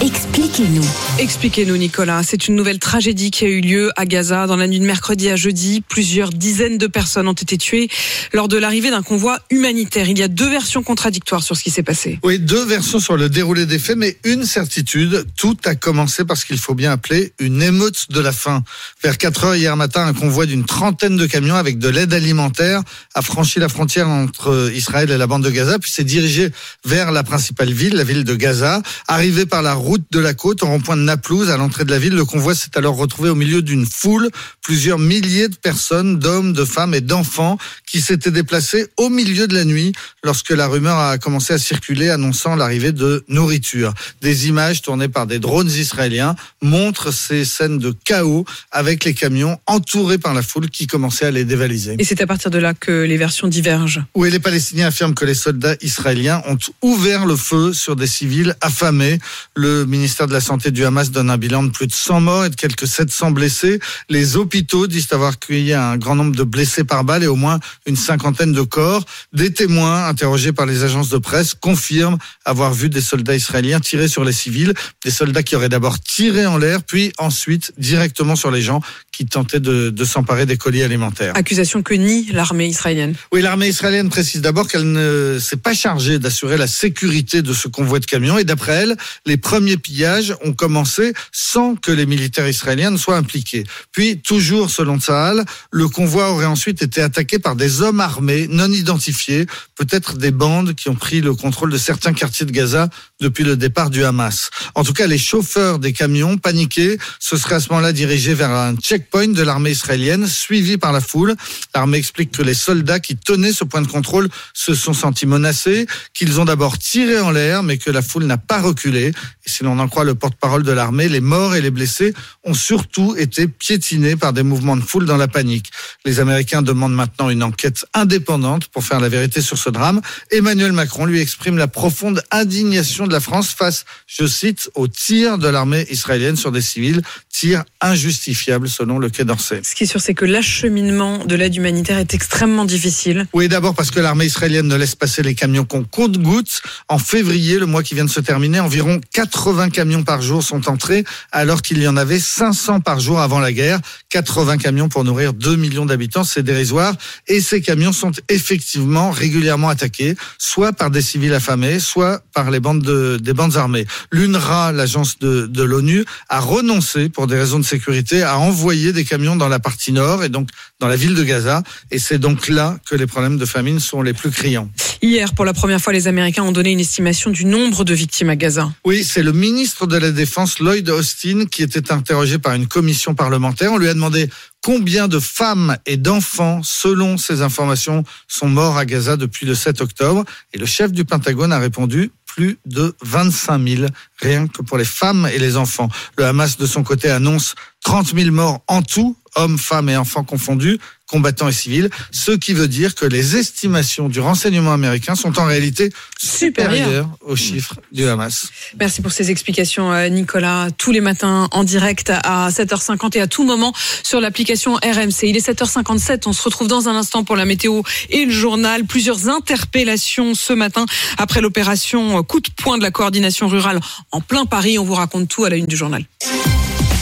[0.00, 0.84] Expliquez-nous.
[1.18, 2.22] Expliquez-nous, Nicolas.
[2.22, 5.28] C'est une nouvelle tragédie qui a eu lieu à Gaza dans la nuit de mercredi
[5.28, 5.80] à jeudi.
[5.80, 7.88] Plusieurs dizaines de personnes ont été tuées
[8.32, 10.08] lors de l'arrivée d'un convoi humanitaire.
[10.08, 12.20] Il y a deux versions contradictoires sur ce qui s'est passé.
[12.22, 16.44] Oui, deux versions sur le déroulé des faits, mais une certitude, tout a commencé parce
[16.44, 18.62] qu'il faut bien appeler une émeute de la faim.
[19.02, 22.82] Vers 4 heures hier matin, un convoi d'une trentaine de camions avec de l'aide alimentaire
[23.14, 26.50] a franchi la frontière entre Israël et la bande de Gaza, puis s'est dirigé
[26.84, 28.80] vers la principale ville, la ville de Gaza.
[29.08, 31.98] Arrivé par la route de la côte, au rond-point de Naplouse, à l'entrée de la
[31.98, 34.28] ville, le convoi s'est alors retrouvé au milieu d'une foule,
[34.62, 39.54] plusieurs milliers de personnes, d'hommes, de femmes et d'enfants, qui s'étaient déplacés au milieu de
[39.54, 43.94] la nuit lorsque la rumeur a commencé à circuler annonçant l'arrivée de nourriture.
[44.20, 49.58] Des images tournées par des drones israéliens montrent ces scènes de chaos avec les camions
[49.66, 51.96] entourés par la foule qui commençait à les dévaliser.
[51.98, 54.04] Et c'est à partir de là que les versions divergent.
[54.14, 58.56] Oui, les Palestiniens affirment que les soldats israéliens ont ouvert le feu sur des civils
[58.60, 59.18] affamés.
[59.54, 62.44] Le ministère de la Santé du Hamas donne un bilan de plus de 100 morts
[62.44, 63.80] et de quelques 700 blessés.
[64.08, 67.58] Les hôpitaux disent avoir accueilli un grand nombre de blessés par balle et au moins
[67.86, 69.04] une cinquantaine de corps.
[69.32, 74.08] Des témoins interrogés par les agences de presse confirment avoir vu des soldats israéliens tirer
[74.08, 74.72] sur les civils,
[75.04, 78.80] des soldats qui auraient d'abord tiré en l'air, puis ensuite directement sur les gens
[79.12, 81.32] qui tentaient de, de s'emparer des colis alimentaires.
[81.36, 83.14] Accusation que nie l'armée israélienne.
[83.32, 87.68] Oui, l'armée israélienne précise d'abord qu'elle ne s'est pas chargée d'assurer la sécurité de ce
[87.68, 92.48] convoi de camions et d'après elle, les premiers pillages ont commencé sans que les militaires
[92.48, 93.64] israéliens ne soient impliqués.
[93.92, 98.70] Puis, toujours selon Tsahal, le convoi aurait ensuite été attaqué par des hommes armés non
[98.70, 99.46] identifiés,
[99.76, 102.88] peut-être des bandes qui ont pris le contrôle de certains quartiers de Gaza
[103.20, 104.50] depuis le départ du Hamas.
[104.74, 108.50] En tout cas, les chauffeurs des camions, paniqués, se seraient à ce moment-là dirigés vers
[108.50, 111.34] un checkpoint de l'armée israélienne, suivi par la foule.
[111.74, 115.86] L'armée explique que les soldats qui tenaient ce point de contrôle se sont sentis menacés,
[116.14, 119.12] qu'ils ont d'abord tiré en l'air, mais que la foule n'a pas reculé.
[119.58, 123.16] Si l'on en croit le porte-parole de l'armée, les morts et les blessés ont surtout
[123.18, 125.72] été piétinés par des mouvements de foule dans la panique.
[126.04, 130.00] Les Américains demandent maintenant une enquête indépendante pour faire la vérité sur ce drame.
[130.30, 135.38] Emmanuel Macron lui exprime la profonde indignation de la France face, je cite, aux tirs
[135.38, 139.62] de l'armée israélienne sur des civils, tirs injustifiables selon le Quai d'Orsay.
[139.64, 143.26] Ce qui est sûr, c'est que l'acheminement de l'aide humanitaire est extrêmement difficile.
[143.32, 146.62] Oui, d'abord parce que l'armée israélienne ne laisse passer les camions qu'on compte gouttes.
[146.86, 150.68] En février, le mois qui vient de se terminer, environ 80 camions par jour sont
[150.68, 153.80] entrés, alors qu'il y en avait 500 par jour avant la guerre.
[154.10, 156.94] 80 camions pour nourrir 2 millions d'habitants, c'est dérisoire.
[157.26, 162.60] Et ces camions sont effectivement régulièrement attaqués, soit par des civils affamés, soit par les
[162.60, 163.86] bandes de, des bandes armées.
[164.12, 169.04] L'UNRWA, l'agence de, de l'ONU, a renoncé, pour des raisons de sécurité, à envoyer des
[169.04, 170.48] camions dans la partie nord et donc
[170.80, 171.62] dans la ville de Gaza.
[171.90, 174.70] Et c'est donc là que les problèmes de famine sont les plus criants.
[175.02, 178.30] Hier, pour la première fois, les Américains ont donné une estimation du nombre de victimes
[178.30, 178.70] à Gaza.
[178.84, 183.14] Oui, c'est le ministre de la Défense, Lloyd Austin, qui était interrogé par une commission
[183.14, 183.72] parlementaire.
[183.72, 184.28] On lui a demandé
[184.62, 189.80] combien de femmes et d'enfants, selon ces informations, sont morts à Gaza depuis le 7
[189.80, 190.24] octobre.
[190.52, 193.86] Et le chef du Pentagone a répondu plus de 25 000,
[194.20, 195.88] rien que pour les femmes et les enfants.
[196.16, 197.54] Le Hamas, de son côté, annonce
[197.84, 200.78] 30 000 morts en tout, hommes, femmes et enfants confondus,
[201.08, 205.46] combattants et civils, ce qui veut dire que les estimations du renseignement américain sont en
[205.46, 208.48] réalité supérieures aux chiffres du Hamas.
[208.78, 210.68] Merci pour ces explications, euh, Nicolas.
[210.76, 215.24] Tous les matins en direct à 7h50 et à tout moment sur l'application RMC.
[215.24, 216.22] Il est 7h57.
[216.26, 218.84] On se retrouve dans un instant pour la météo et le journal.
[218.84, 220.84] Plusieurs interpellations ce matin
[221.16, 223.80] après l'opération coup de poing de la coordination rurale
[224.12, 224.78] en plein Paris.
[224.78, 226.04] On vous raconte tout à la une du journal.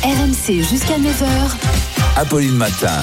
[0.02, 1.26] RMC jusqu'à 9h.
[2.16, 2.92] Apolline Matin.